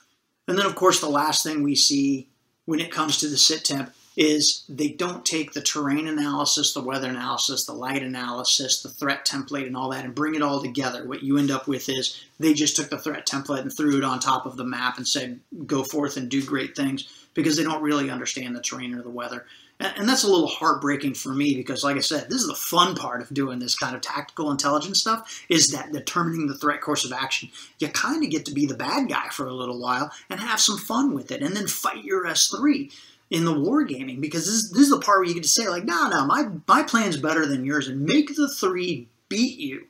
[0.48, 2.26] And then, of course, the last thing we see
[2.64, 6.82] when it comes to the sit temp is they don't take the terrain analysis, the
[6.82, 10.60] weather analysis, the light analysis, the threat template, and all that and bring it all
[10.60, 11.06] together.
[11.06, 14.02] What you end up with is they just took the threat template and threw it
[14.02, 17.62] on top of the map and said, go forth and do great things because they
[17.62, 19.46] don't really understand the terrain or the weather.
[19.80, 22.96] And, that's a little heartbreaking for me because, like I said, this is the fun
[22.96, 27.04] part of doing this kind of tactical intelligence stuff is that determining the threat course
[27.04, 27.50] of action.
[27.78, 30.60] You kind of get to be the bad guy for a little while and have
[30.60, 32.92] some fun with it and then fight your S3
[33.30, 35.84] in the wargaming because this, this is the part where you get to say like,
[35.84, 39.86] no, no, my, my plan's better than yours and make the three beat you.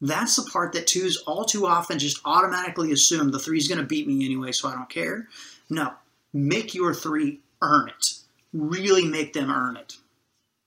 [0.00, 3.86] That's the part that twos all too often just automatically assume the three's going to
[3.86, 5.26] beat me anyway, so I don't care.
[5.68, 5.94] No,
[6.32, 8.16] make your three earn it
[8.60, 9.96] really make them earn it.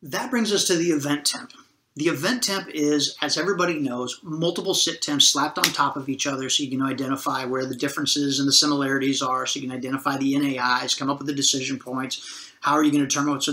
[0.02, 1.52] That brings us to the event temp.
[1.96, 6.26] The event temp is, as everybody knows, multiple sit temps slapped on top of each
[6.26, 9.76] other so you can identify where the differences and the similarities are, so you can
[9.76, 12.54] identify the NAIs, come up with the decision points.
[12.62, 13.48] How are you going to determine what's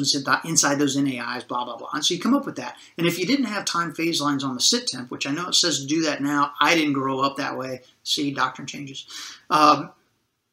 [0.45, 1.91] inside those NAIs, blah, blah, blah.
[1.93, 2.76] And so you come up with that.
[2.99, 5.49] And if you didn't have time phase lines on the sit temp, which I know
[5.49, 7.82] it says do that now, I didn't grow up that way.
[8.05, 9.07] See, doctrine changes.
[9.51, 9.91] Um,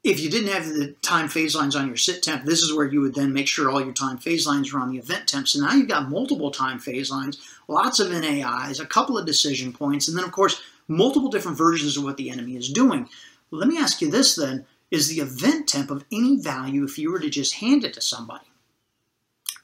[0.04, 2.86] if you didn't have the time phase lines on your sit temp, this is where
[2.86, 5.48] you would then make sure all your time phase lines are on the event temp.
[5.48, 9.72] So now you've got multiple time phase lines, lots of NAIs, a couple of decision
[9.72, 13.08] points, and then, of course, multiple different versions of what the enemy is doing.
[13.50, 17.12] Let me ask you this then is the event temp of any value if you
[17.12, 18.46] were to just hand it to somebody?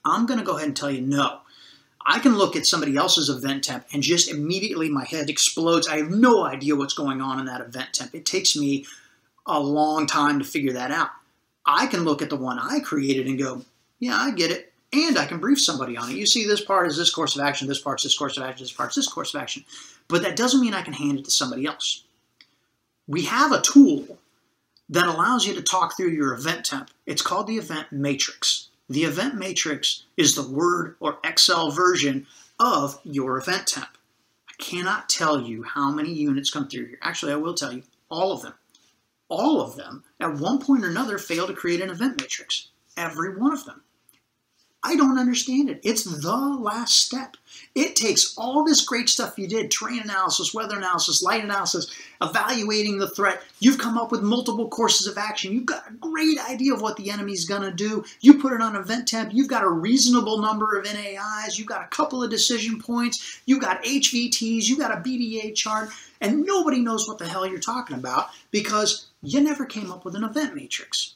[0.06, 1.42] I'm going to go ahead and tell you no.
[2.06, 5.88] I can look at somebody else's event temp and just immediately my head explodes.
[5.88, 8.16] I have no idea what's going on in that event temp.
[8.16, 8.86] It takes me
[9.50, 11.10] a long time to figure that out.
[11.66, 13.64] I can look at the one I created and go,
[14.00, 14.74] yeah, I get it.
[14.92, 16.16] And I can brief somebody on it.
[16.16, 18.64] You see, this part is this course of action, this part's this course of action,
[18.64, 19.64] this part's this course of action.
[20.08, 22.04] But that doesn't mean I can hand it to somebody else.
[23.08, 24.18] We have a tool
[24.90, 26.90] that allows you to talk through your event temp.
[27.06, 28.70] It's called the event matrix.
[28.90, 32.26] The event matrix is the Word or Excel version
[32.60, 33.98] of your event temp.
[34.50, 37.00] I cannot tell you how many units come through here.
[37.04, 38.56] Actually, I will tell you all of them
[39.30, 42.70] all of them, at one point or another, fail to create an event matrix.
[42.98, 43.84] Every one of them.
[44.82, 45.82] I don't understand it.
[45.84, 47.36] It's the last step.
[47.76, 52.98] It takes all this great stuff you did terrain analysis, weather analysis, light analysis, evaluating
[52.98, 53.42] the threat.
[53.60, 55.52] You've come up with multiple courses of action.
[55.52, 58.06] You've got a great idea of what the enemy's going to do.
[58.22, 59.34] You put it on event temp.
[59.34, 61.60] You've got a reasonable number of NAIs.
[61.60, 63.42] You've got a couple of decision points.
[63.46, 64.70] You've got HVTs.
[64.70, 65.90] You've got a BDA chart.
[66.22, 70.16] And nobody knows what the hell you're talking about because you never came up with
[70.16, 71.16] an event matrix.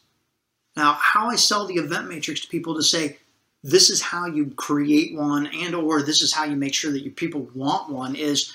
[0.75, 3.17] Now, how I sell the event matrix to people to say,
[3.63, 7.03] this is how you create one and or this is how you make sure that
[7.03, 8.53] your people want one is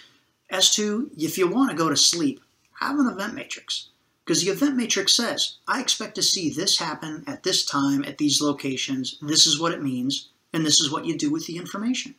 [0.51, 2.41] as to if you want to go to sleep,
[2.81, 3.89] have an event matrix.
[4.25, 8.19] Because the event matrix says, I expect to see this happen at this time, at
[8.19, 11.57] these locations, this is what it means, and this is what you do with the
[11.57, 12.15] information.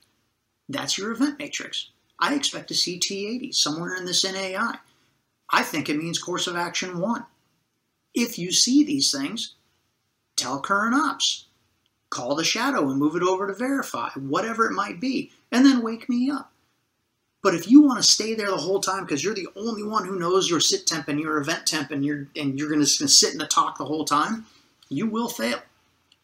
[0.68, 1.90] That's your event matrix.
[2.18, 4.80] I expect to see T80 somewhere in this NAI.
[5.52, 7.26] I think it means course of action one.
[8.14, 9.56] If you see these things,
[10.36, 11.46] tell current ops.
[12.10, 15.84] Call the shadow and move it over to verify, whatever it might be, and then
[15.84, 16.52] wake me up.
[17.42, 20.06] But if you want to stay there the whole time because you're the only one
[20.06, 22.86] who knows your sit temp and your event temp and you're and you're going to
[22.86, 24.46] sit in the TOC the whole time,
[24.90, 25.60] you will fail.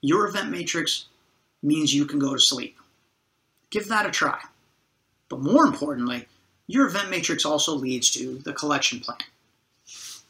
[0.02, 1.06] Your event matrix
[1.64, 2.78] means you can go to sleep.
[3.70, 4.40] Give that a try.
[5.30, 6.28] But more importantly,
[6.68, 9.20] your event matrix also leads to the collection plan.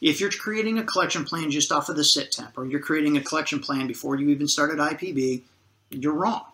[0.01, 3.17] If you're creating a collection plan just off of the sit temp, or you're creating
[3.17, 5.41] a collection plan before you even started IPB,
[5.89, 6.45] you're wrong.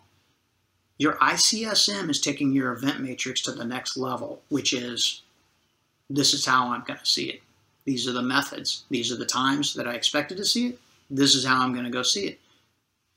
[0.98, 5.24] Your ICSM is taking your event matrix to the next level, which is
[6.10, 7.42] this is how I'm going to see it.
[7.86, 8.84] These are the methods.
[8.90, 10.80] These are the times that I expected to see it.
[11.10, 12.40] This is how I'm going to go see it.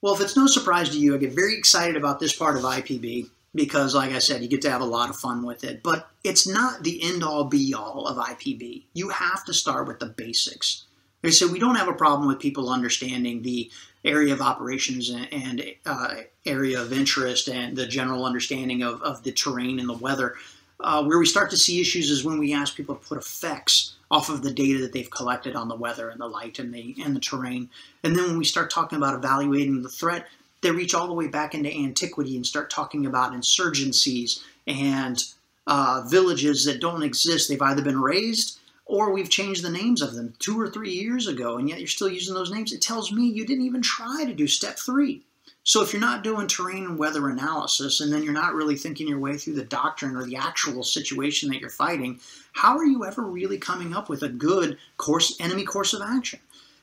[0.00, 2.62] Well, if it's no surprise to you, I get very excited about this part of
[2.62, 5.82] IPB because, like I said, you get to have a lot of fun with it.
[5.82, 8.84] But it's not the end all be all of IPB.
[8.94, 10.84] You have to start with the basics.
[11.22, 13.70] They say we don't have a problem with people understanding the
[14.05, 19.22] area of operations and, and uh, area of interest and the general understanding of, of
[19.22, 20.34] the terrain and the weather.
[20.80, 23.94] Uh, where we start to see issues is when we ask people to put effects
[24.11, 26.94] off of the data that they've collected on the weather and the light and the
[27.02, 27.70] and the terrain.
[28.02, 30.26] And then when we start talking about evaluating the threat,
[30.64, 35.24] they reach all the way back into antiquity and start talking about insurgencies and
[35.66, 37.48] uh, villages that don't exist.
[37.48, 41.26] They've either been razed or we've changed the names of them two or three years
[41.26, 42.72] ago, and yet you're still using those names.
[42.72, 45.22] It tells me you didn't even try to do step three.
[45.66, 49.08] So if you're not doing terrain and weather analysis, and then you're not really thinking
[49.08, 52.20] your way through the doctrine or the actual situation that you're fighting,
[52.52, 56.40] how are you ever really coming up with a good course enemy course of action?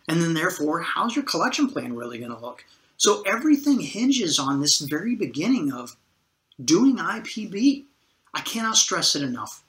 [0.07, 2.65] And then therefore, how's your collection plan really going to look?
[3.01, 5.97] So everything hinges on this very beginning of
[6.63, 7.85] doing IPB.
[8.31, 9.63] I cannot stress it enough.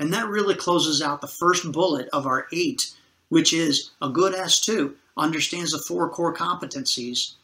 [0.00, 2.92] And that really closes out the first bullet of our eight,
[3.28, 7.34] which is a good S2 understands the four core competencies,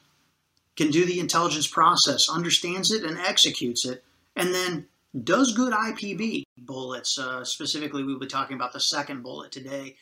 [0.74, 4.02] can do the intelligence process, understands it and executes it,
[4.34, 4.88] and then
[5.22, 7.16] does good IPB bullets.
[7.16, 9.94] Uh, specifically, we'll be talking about the second bullet today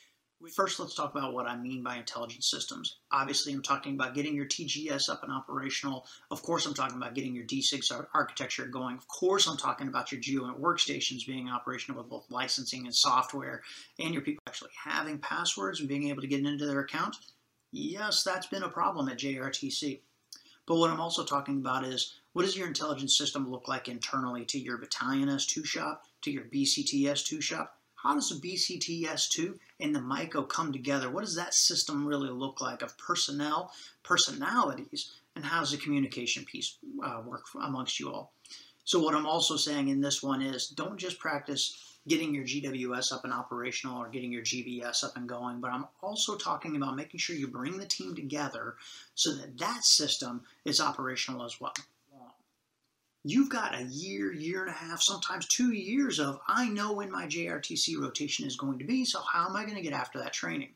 [0.55, 2.99] First, let's talk about what I mean by intelligent systems.
[3.11, 6.07] Obviously, I'm talking about getting your TGS up and operational.
[6.30, 8.97] Of course, I'm talking about getting your DCGS architecture going.
[8.97, 13.62] Of course, I'm talking about your GeoInt workstations being operational with both licensing and software,
[13.99, 17.16] and your people actually having passwords and being able to get into their account.
[17.72, 20.01] Yes, that's been a problem at JRTC.
[20.66, 24.45] But what I'm also talking about is what does your intelligence system look like internally
[24.47, 27.76] to your battalion S2 shop, to your BCT S2 shop?
[28.07, 31.11] How does the BCT S2 and the MICO come together?
[31.11, 33.72] What does that system really look like of personnel,
[34.04, 38.32] personalities, and how does the communication piece uh, work amongst you all?
[38.84, 43.12] So what I'm also saying in this one is don't just practice getting your GWS
[43.12, 46.94] up and operational or getting your GBS up and going, but I'm also talking about
[46.94, 48.76] making sure you bring the team together
[49.16, 51.74] so that that system is operational as well.
[53.29, 57.11] You've got a year, year and a half, sometimes two years of, I know when
[57.11, 60.20] my JRTC rotation is going to be, so how am I going to get after
[60.20, 60.68] that training?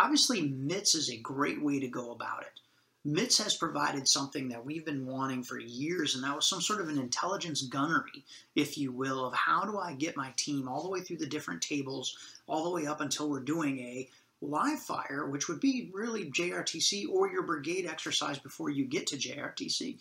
[0.00, 2.58] Obviously, MITS is a great way to go about it.
[3.04, 6.80] MITS has provided something that we've been wanting for years, and that was some sort
[6.80, 8.24] of an intelligence gunnery,
[8.56, 11.26] if you will, of how do I get my team all the way through the
[11.26, 14.08] different tables, all the way up until we're doing a
[14.40, 19.16] live fire, which would be really JRTC or your brigade exercise before you get to
[19.16, 19.98] JRTC.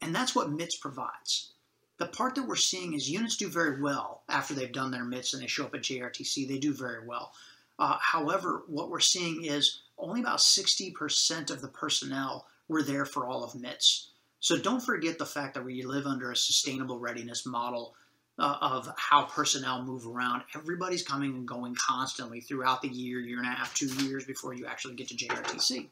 [0.00, 1.52] And that's what MITS provides.
[1.98, 5.34] The part that we're seeing is units do very well after they've done their MITS
[5.34, 6.46] and they show up at JRTC.
[6.46, 7.32] They do very well.
[7.78, 13.26] Uh, however, what we're seeing is only about 60% of the personnel were there for
[13.26, 14.10] all of MITS.
[14.40, 17.94] So don't forget the fact that we live under a sustainable readiness model
[18.38, 20.42] uh, of how personnel move around.
[20.54, 24.54] Everybody's coming and going constantly throughout the year, year and a half, two years before
[24.54, 25.88] you actually get to JRTC.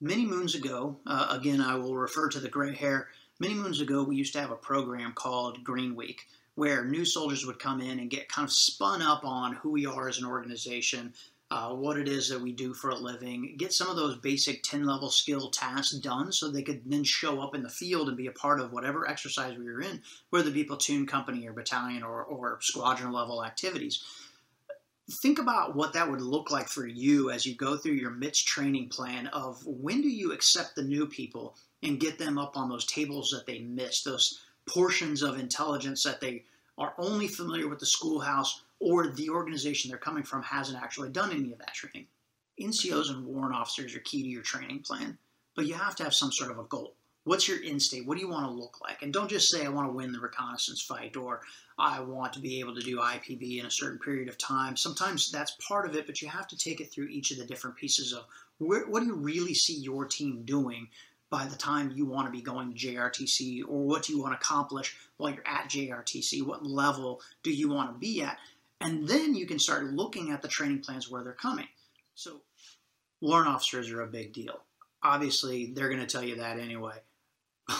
[0.00, 3.08] Many moons ago, uh, again, I will refer to the gray hair.
[3.40, 7.44] Many moons ago, we used to have a program called Green Week, where new soldiers
[7.44, 10.24] would come in and get kind of spun up on who we are as an
[10.24, 11.12] organization,
[11.50, 14.62] uh, what it is that we do for a living, get some of those basic
[14.62, 18.16] 10 level skill tasks done so they could then show up in the field and
[18.16, 21.52] be a part of whatever exercise we were in, whether it be platoon, company, or
[21.52, 24.04] battalion, or, or squadron level activities.
[25.10, 28.42] Think about what that would look like for you as you go through your MITS
[28.42, 32.68] training plan of when do you accept the new people and get them up on
[32.68, 36.42] those tables that they missed, those portions of intelligence that they
[36.78, 41.30] are only familiar with the schoolhouse or the organization they're coming from hasn't actually done
[41.30, 42.06] any of that training.
[42.60, 45.18] NCOs and warrant officers are key to your training plan,
[45.54, 46.94] but you have to have some sort of a goal.
[47.24, 48.06] What's your end state?
[48.06, 49.02] What do you want to look like?
[49.02, 51.40] And don't just say, I want to win the reconnaissance fight or
[51.78, 54.76] I want to be able to do IPB in a certain period of time.
[54.76, 57.46] Sometimes that's part of it, but you have to take it through each of the
[57.46, 58.24] different pieces of
[58.58, 60.88] where, what do you really see your team doing
[61.34, 64.34] by the time you want to be going to JRTC or what do you want
[64.34, 66.46] to accomplish while you're at JRTC?
[66.46, 68.38] What level do you want to be at?
[68.80, 71.66] And then you can start looking at the training plans where they're coming.
[72.14, 72.42] So,
[73.20, 74.60] warrant officers are a big deal.
[75.02, 76.98] Obviously, they're going to tell you that anyway.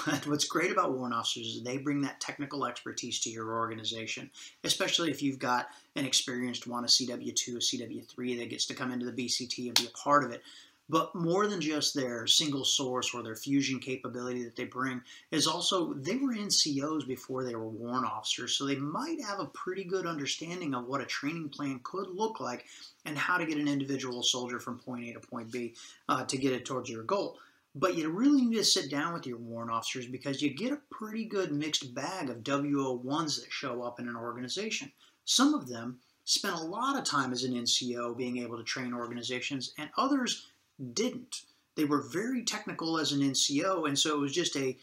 [0.05, 4.33] But what's great about warrant officers is they bring that technical expertise to your organization,
[4.65, 8.91] especially if you've got an experienced one, a CW2, a CW3 that gets to come
[8.91, 10.43] into the BCT and be a part of it.
[10.89, 15.47] But more than just their single source or their fusion capability that they bring is
[15.47, 19.85] also they were NCOs before they were warrant officers, so they might have a pretty
[19.85, 22.67] good understanding of what a training plan could look like
[23.07, 25.75] and how to get an individual soldier from point A to point B
[26.11, 27.39] uh, to get it towards your goal.
[27.75, 30.83] But you really need to sit down with your warrant officers because you get a
[30.91, 34.93] pretty good mixed bag of WO1s that show up in an organization.
[35.25, 38.95] Some of them spent a lot of time as an NCO being able to train
[38.95, 40.47] organizations, and others
[40.93, 41.43] didn't.
[41.77, 44.77] They were very technical as an NCO, and so it was just a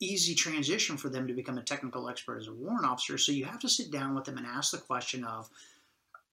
[0.00, 3.16] easy transition for them to become a technical expert as a warrant officer.
[3.16, 5.48] So you have to sit down with them and ask the question of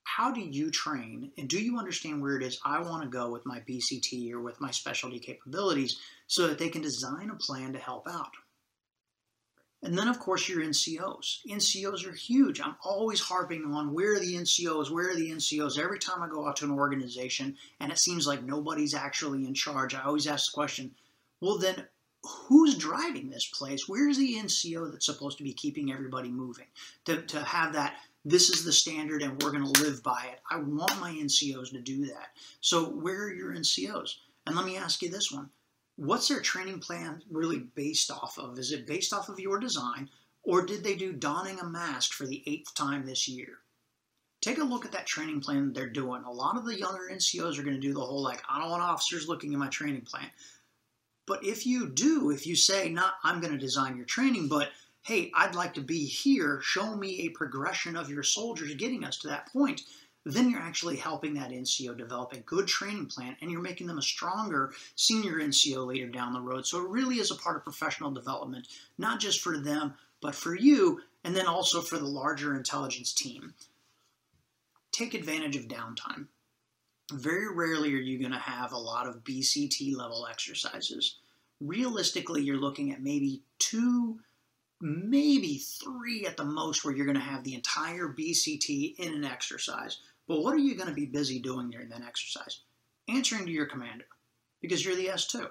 [0.03, 3.29] how do you train and do you understand where it is I want to go
[3.29, 7.73] with my BCT or with my specialty capabilities so that they can design a plan
[7.73, 8.31] to help out.
[9.81, 11.45] And then, of course, your NCOs.
[11.47, 12.59] NCOs are huge.
[12.59, 15.79] I'm always harping on where are the NCOs, where are the NCOs.
[15.79, 19.53] Every time I go out to an organization and it seems like nobody's actually in
[19.53, 20.91] charge, I always ask the question
[21.41, 21.87] well, then
[22.23, 23.87] who's driving this place?
[23.87, 26.67] Where's the NCO that's supposed to be keeping everybody moving?
[27.05, 30.39] To, to have that, this is the standard and we're going to live by it.
[30.51, 32.27] I want my NCOs to do that.
[32.59, 34.15] So, where are your NCOs?
[34.45, 35.49] And let me ask you this one
[35.99, 38.57] what's their training plan really based off of?
[38.57, 40.09] Is it based off of your design,
[40.43, 43.59] or did they do donning a mask for the eighth time this year?
[44.41, 46.23] Take a look at that training plan they're doing.
[46.23, 48.69] A lot of the younger NCOs are going to do the whole like, I don't
[48.69, 50.29] want officers looking at my training plan.
[51.27, 54.69] But if you do, if you say, not I'm going to design your training, but
[55.01, 59.17] hey, I'd like to be here, show me a progression of your soldiers getting us
[59.19, 59.81] to that point,
[60.25, 63.97] then you're actually helping that NCO develop a good training plan and you're making them
[63.97, 66.65] a stronger senior NCO later down the road.
[66.65, 68.67] So it really is a part of professional development,
[68.97, 73.53] not just for them, but for you, and then also for the larger intelligence team.
[74.91, 76.27] Take advantage of downtime.
[77.11, 81.17] Very rarely are you going to have a lot of BCT level exercises.
[81.61, 84.19] realistically, you're looking at maybe two,
[84.79, 89.25] maybe three at the most, where you're going to have the entire BCT in an
[89.25, 89.97] exercise.
[90.29, 92.61] But what are you going to be busy doing during that exercise?
[93.09, 94.05] Answering to your commander,
[94.61, 95.31] because you're the S2.
[95.31, 95.49] So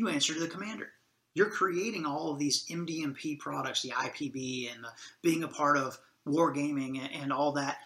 [0.00, 0.92] you answer to the commander.
[1.34, 4.90] You're creating all of these MDMP products, the IPB, and the,
[5.22, 7.78] being a part of wargaming and, and all that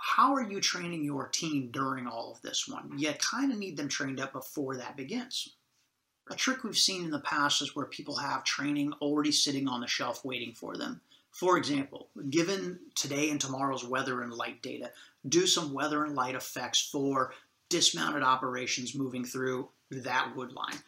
[0.00, 2.98] how are you training your team during all of this one?
[2.98, 5.50] You kind of need them trained up before that begins.
[6.30, 9.80] A trick we've seen in the past is where people have training already sitting on
[9.80, 11.00] the shelf waiting for them.
[11.32, 14.90] For example, given today and tomorrow's weather and light data,
[15.28, 17.32] do some weather and light effects for
[17.68, 20.78] dismounted operations moving through that wood line.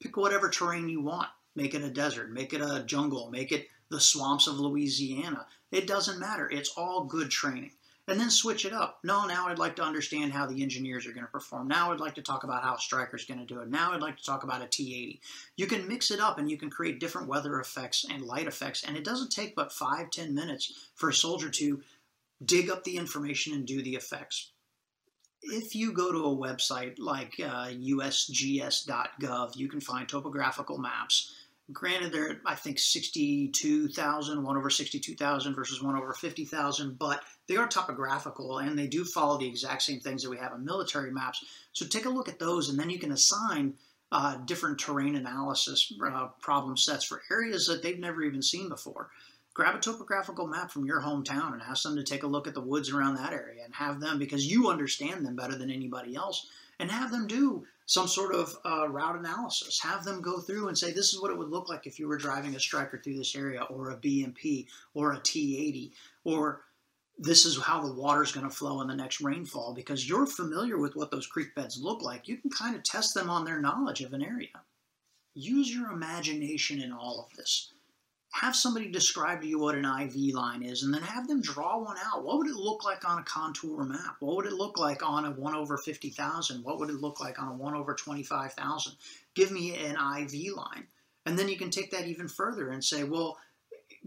[0.00, 1.28] Pick whatever terrain you want.
[1.54, 5.46] Make it a desert, make it a jungle, make it the swamps of Louisiana.
[5.72, 6.48] It doesn't matter.
[6.48, 7.72] It's all good training
[8.08, 8.98] and then switch it up.
[9.04, 11.68] No, now I'd like to understand how the engineers are going to perform.
[11.68, 13.68] Now I'd like to talk about how a Stryker's going to do it.
[13.68, 15.20] Now I'd like to talk about a T80.
[15.56, 18.82] You can mix it up and you can create different weather effects and light effects,
[18.82, 21.82] and it doesn't take but five, ten minutes for a soldier to
[22.44, 24.52] dig up the information and do the effects.
[25.40, 31.32] If you go to a website like uh, usgs.gov, you can find topographical maps
[31.70, 37.68] Granted, they're I think 62,000, one over 62,000 versus one over 50,000, but they are
[37.68, 41.44] topographical and they do follow the exact same things that we have in military maps.
[41.74, 43.74] So take a look at those, and then you can assign
[44.10, 49.10] uh, different terrain analysis uh, problem sets for areas that they've never even seen before.
[49.58, 52.54] Grab a topographical map from your hometown and ask them to take a look at
[52.54, 56.14] the woods around that area and have them, because you understand them better than anybody
[56.14, 56.46] else,
[56.78, 59.80] and have them do some sort of uh, route analysis.
[59.82, 62.06] Have them go through and say, this is what it would look like if you
[62.06, 65.90] were driving a Stryker through this area, or a BMP, or a T80,
[66.22, 66.60] or
[67.18, 69.74] this is how the water is going to flow in the next rainfall.
[69.74, 73.12] Because you're familiar with what those creek beds look like, you can kind of test
[73.12, 74.62] them on their knowledge of an area.
[75.34, 77.72] Use your imagination in all of this
[78.32, 81.78] have somebody describe to you what an IV line is and then have them draw
[81.78, 82.24] one out.
[82.24, 84.16] What would it look like on a contour map?
[84.20, 86.62] What would it look like on a 1 over 50,000?
[86.62, 88.92] What would it look like on a 1 over 25,000?
[89.34, 90.86] Give me an IV line.
[91.26, 93.38] And then you can take that even further and say, well,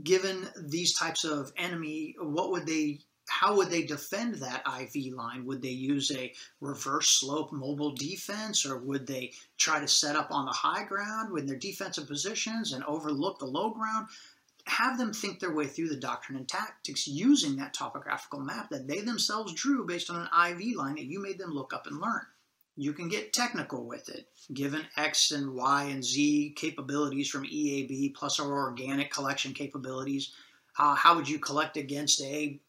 [0.04, 3.00] given these types of enemy, what would they
[3.32, 5.46] how would they defend that IV line?
[5.46, 10.32] Would they use a reverse slope mobile defense or would they try to set up
[10.32, 14.08] on the high ground with their defensive positions and overlook the low ground?
[14.68, 18.86] Have them think their way through the doctrine and tactics using that topographical map that
[18.86, 22.02] they themselves drew based on an IV line that you made them look up and
[22.02, 22.26] learn.
[22.76, 24.28] You can get technical with it.
[24.54, 30.34] Given X and Y and Z capabilities from EAB plus our organic collection capabilities,
[30.78, 32.60] uh, how would you collect against a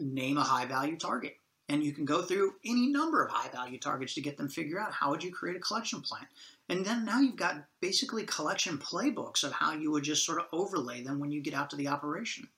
[0.00, 1.36] name a high value target.
[1.68, 4.80] And you can go through any number of high value targets to get them figure
[4.80, 6.26] out how would you create a collection plan.
[6.68, 10.46] And then now you've got basically collection playbooks of how you would just sort of
[10.52, 12.48] overlay them when you get out to the operation.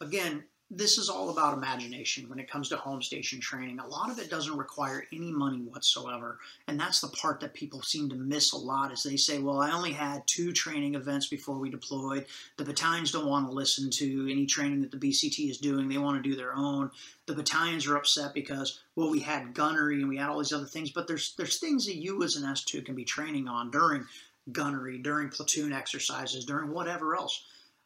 [0.00, 3.78] Again, this is all about imagination when it comes to home station training.
[3.78, 6.38] A lot of it doesn't require any money whatsoever.
[6.66, 9.60] And that's the part that people seem to miss a lot is they say, well,
[9.60, 12.26] I only had two training events before we deployed.
[12.56, 15.88] The battalions don't want to listen to any training that the BCT is doing.
[15.88, 16.90] They want to do their own.
[17.26, 20.64] The battalions are upset because, well, we had gunnery and we had all these other
[20.64, 24.06] things, but there's there's things that you as an S2 can be training on during
[24.52, 27.44] gunnery, during platoon exercises, during whatever else.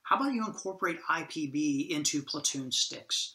[0.08, 3.34] How about you incorporate IPB into platoon sticks?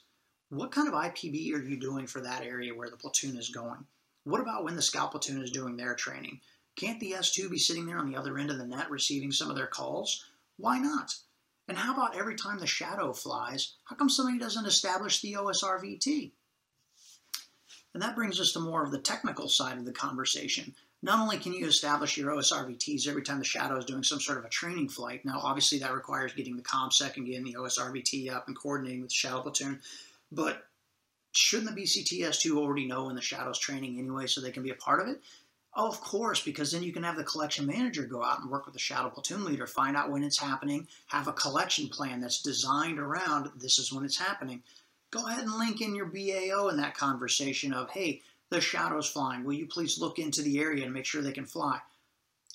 [0.50, 3.86] What kind of IPB are you doing for that area where the platoon is going?
[4.24, 6.42] What about when the scout platoon is doing their training?
[6.76, 9.52] Can't the S2 be sitting there on the other end of the net receiving some
[9.52, 10.26] of their calls?
[10.58, 11.16] Why not?
[11.68, 16.32] And how about every time the shadow flies, how come somebody doesn't establish the OSRVT?
[17.94, 20.74] And that brings us to more of the technical side of the conversation
[21.04, 24.38] not only can you establish your OSRVTs every time the shadow is doing some sort
[24.38, 28.32] of a training flight, now obviously that requires getting the ComSec and getting the OSRVT
[28.32, 29.82] up and coordinating with the shadow platoon,
[30.32, 30.66] but
[31.34, 34.76] shouldn't the BCTS2 already know when the shadow's training anyway so they can be a
[34.76, 35.22] part of it?
[35.76, 38.66] Oh, of course, because then you can have the collection manager go out and work
[38.66, 42.42] with the shadow platoon leader, find out when it's happening, have a collection plan that's
[42.42, 44.64] designed around this is when it's happening.
[45.12, 49.44] Go ahead and link in your BAO in that conversation of, hey, the shadows flying.
[49.44, 51.80] Will you please look into the area and make sure they can fly?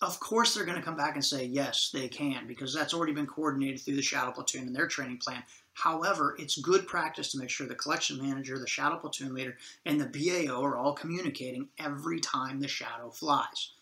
[0.00, 3.12] Of course, they're going to come back and say, yes, they can, because that's already
[3.12, 5.42] been coordinated through the shadow platoon and their training plan.
[5.74, 10.00] However, it's good practice to make sure the collection manager, the shadow platoon leader, and
[10.00, 13.72] the BAO are all communicating every time the shadow flies.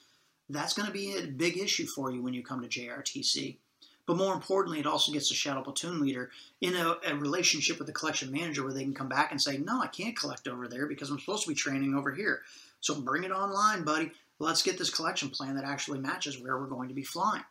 [0.48, 3.56] That's going to be a big issue for you when you come to JRTC.
[4.06, 6.30] But more importantly, it also gets the shadow platoon leader
[6.60, 9.58] in a, a, relationship with the collection manager where they can come back and say,
[9.58, 12.42] no, I can't collect over there because I'm supposed to be training over here.
[12.80, 14.12] So bring it online, buddy.
[14.38, 17.42] Let's get this collection plan that actually matches where we're going to be flying.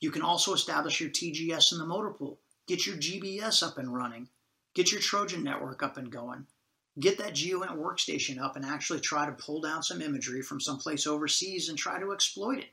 [0.00, 2.38] You can also establish your TGS in the motor pool.
[2.66, 4.28] Get your GBS up and running.
[4.74, 6.46] Get your Trojan network up and going.
[7.00, 11.06] Get that GeoInt workstation up and actually try to pull down some imagery from someplace
[11.06, 12.70] overseas and try to exploit it.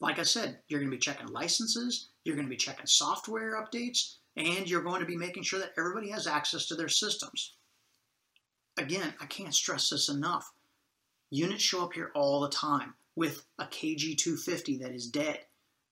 [0.00, 3.62] Like I said, you're going to be checking licenses, you're going to be checking software
[3.62, 7.54] updates, and you're going to be making sure that everybody has access to their systems.
[8.78, 10.52] Again, I can't stress this enough.
[11.30, 15.40] Units show up here all the time with a KG250 that is dead.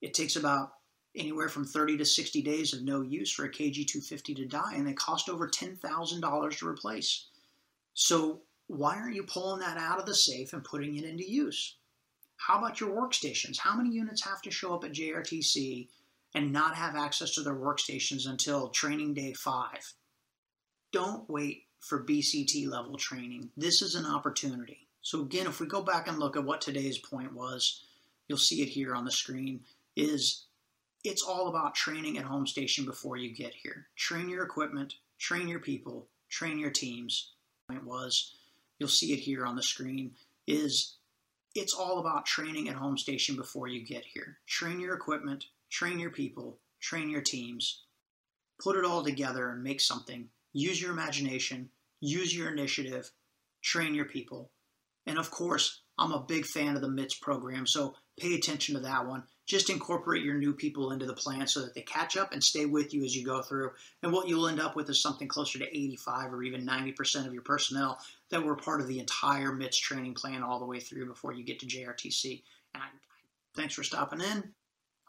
[0.00, 0.72] It takes about
[1.16, 4.86] anywhere from 30 to 60 days of no use for a KG250 to die, and
[4.86, 7.26] they cost over $10,000 to replace.
[7.94, 11.76] So, why aren't you pulling that out of the safe and putting it into use?
[12.36, 13.58] How about your workstations?
[13.58, 15.88] How many units have to show up at JRTC
[16.34, 19.94] and not have access to their workstations until training day five?
[20.92, 23.50] Don't wait for BCT level training.
[23.56, 24.88] This is an opportunity.
[25.02, 27.84] So again, if we go back and look at what today's point was,
[28.28, 29.60] you'll see it here on the screen,
[29.96, 30.44] is
[31.02, 33.86] it's all about training at home station before you get here.
[33.96, 37.32] Train your equipment, train your people, train your teams.
[37.68, 38.34] Point was,
[38.78, 40.12] you'll see it here on the screen,
[40.46, 40.96] is
[41.54, 44.38] it's all about training at home station before you get here.
[44.46, 47.84] Train your equipment, train your people, train your teams.
[48.62, 50.28] Put it all together and make something.
[50.52, 53.10] Use your imagination, use your initiative,
[53.62, 54.50] train your people.
[55.06, 58.80] And of course, I'm a big fan of the MITS program, so pay attention to
[58.82, 59.22] that one.
[59.46, 62.66] Just incorporate your new people into the plan so that they catch up and stay
[62.66, 63.70] with you as you go through.
[64.02, 67.32] And what you'll end up with is something closer to 85 or even 90% of
[67.32, 67.98] your personnel
[68.30, 71.44] that were part of the entire MITS training plan all the way through before you
[71.44, 72.42] get to JRTC.
[72.74, 72.86] And I,
[73.56, 74.54] thanks for stopping in.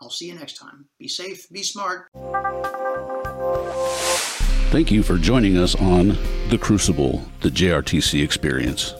[0.01, 0.85] I'll see you next time.
[0.97, 2.07] Be safe, be smart.
[4.71, 6.17] Thank you for joining us on
[6.49, 8.95] The Crucible, the JRTC experience.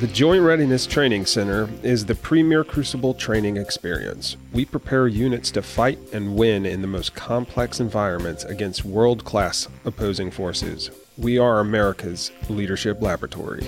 [0.00, 4.36] The Joint Readiness Training Center is the premier crucible training experience.
[4.52, 9.68] We prepare units to fight and win in the most complex environments against world class
[9.84, 10.90] opposing forces.
[11.16, 13.66] We are America's leadership laboratory.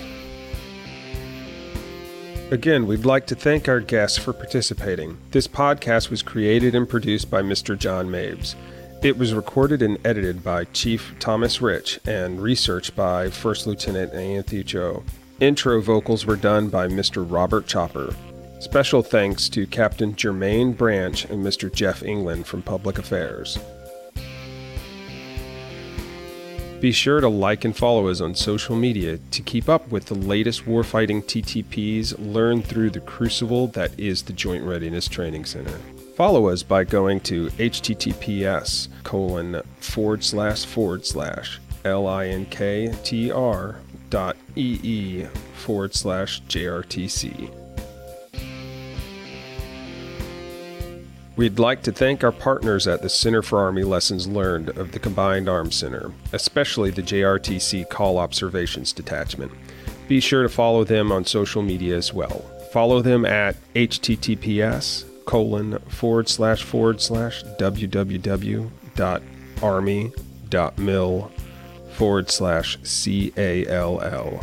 [2.52, 5.18] Again, we'd like to thank our guests for participating.
[5.32, 7.76] This podcast was created and produced by Mr.
[7.76, 8.54] John Mabes.
[9.02, 14.62] It was recorded and edited by Chief Thomas Rich and researched by First Lieutenant Anthony
[14.62, 15.02] Cho.
[15.40, 17.26] Intro vocals were done by Mr.
[17.28, 18.14] Robert Chopper.
[18.60, 21.72] Special thanks to Captain Jermaine Branch and Mr.
[21.72, 23.58] Jeff England from Public Affairs.
[26.86, 30.14] Be sure to like and follow us on social media to keep up with the
[30.14, 35.80] latest warfighting TTPs learned through the crucible that is the Joint Readiness Training Center.
[36.14, 43.76] Follow us by going to https colon forward slash forward slash linktr
[44.08, 45.24] dot ee
[45.56, 47.65] forward slash JRTC.
[51.36, 54.98] We'd like to thank our partners at the Center for Army Lessons Learned of the
[54.98, 59.52] Combined Arms Center, especially the JRTC Call Observations Detachment.
[60.08, 62.40] Be sure to follow them on social media as well.
[62.72, 68.70] Follow them at https colon forward slash forward slash www.army.mil
[71.92, 74.40] forward slash C-A-L-L.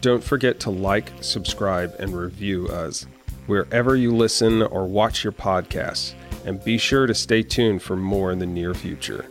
[0.00, 3.06] Don't forget to like, subscribe, and review us
[3.50, 6.14] wherever you listen or watch your podcasts,
[6.46, 9.26] and be sure to stay tuned for more in the near future.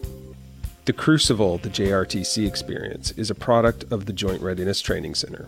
[0.84, 5.47] The Crucible, the JRTC experience, is a product of the Joint Readiness Training Center.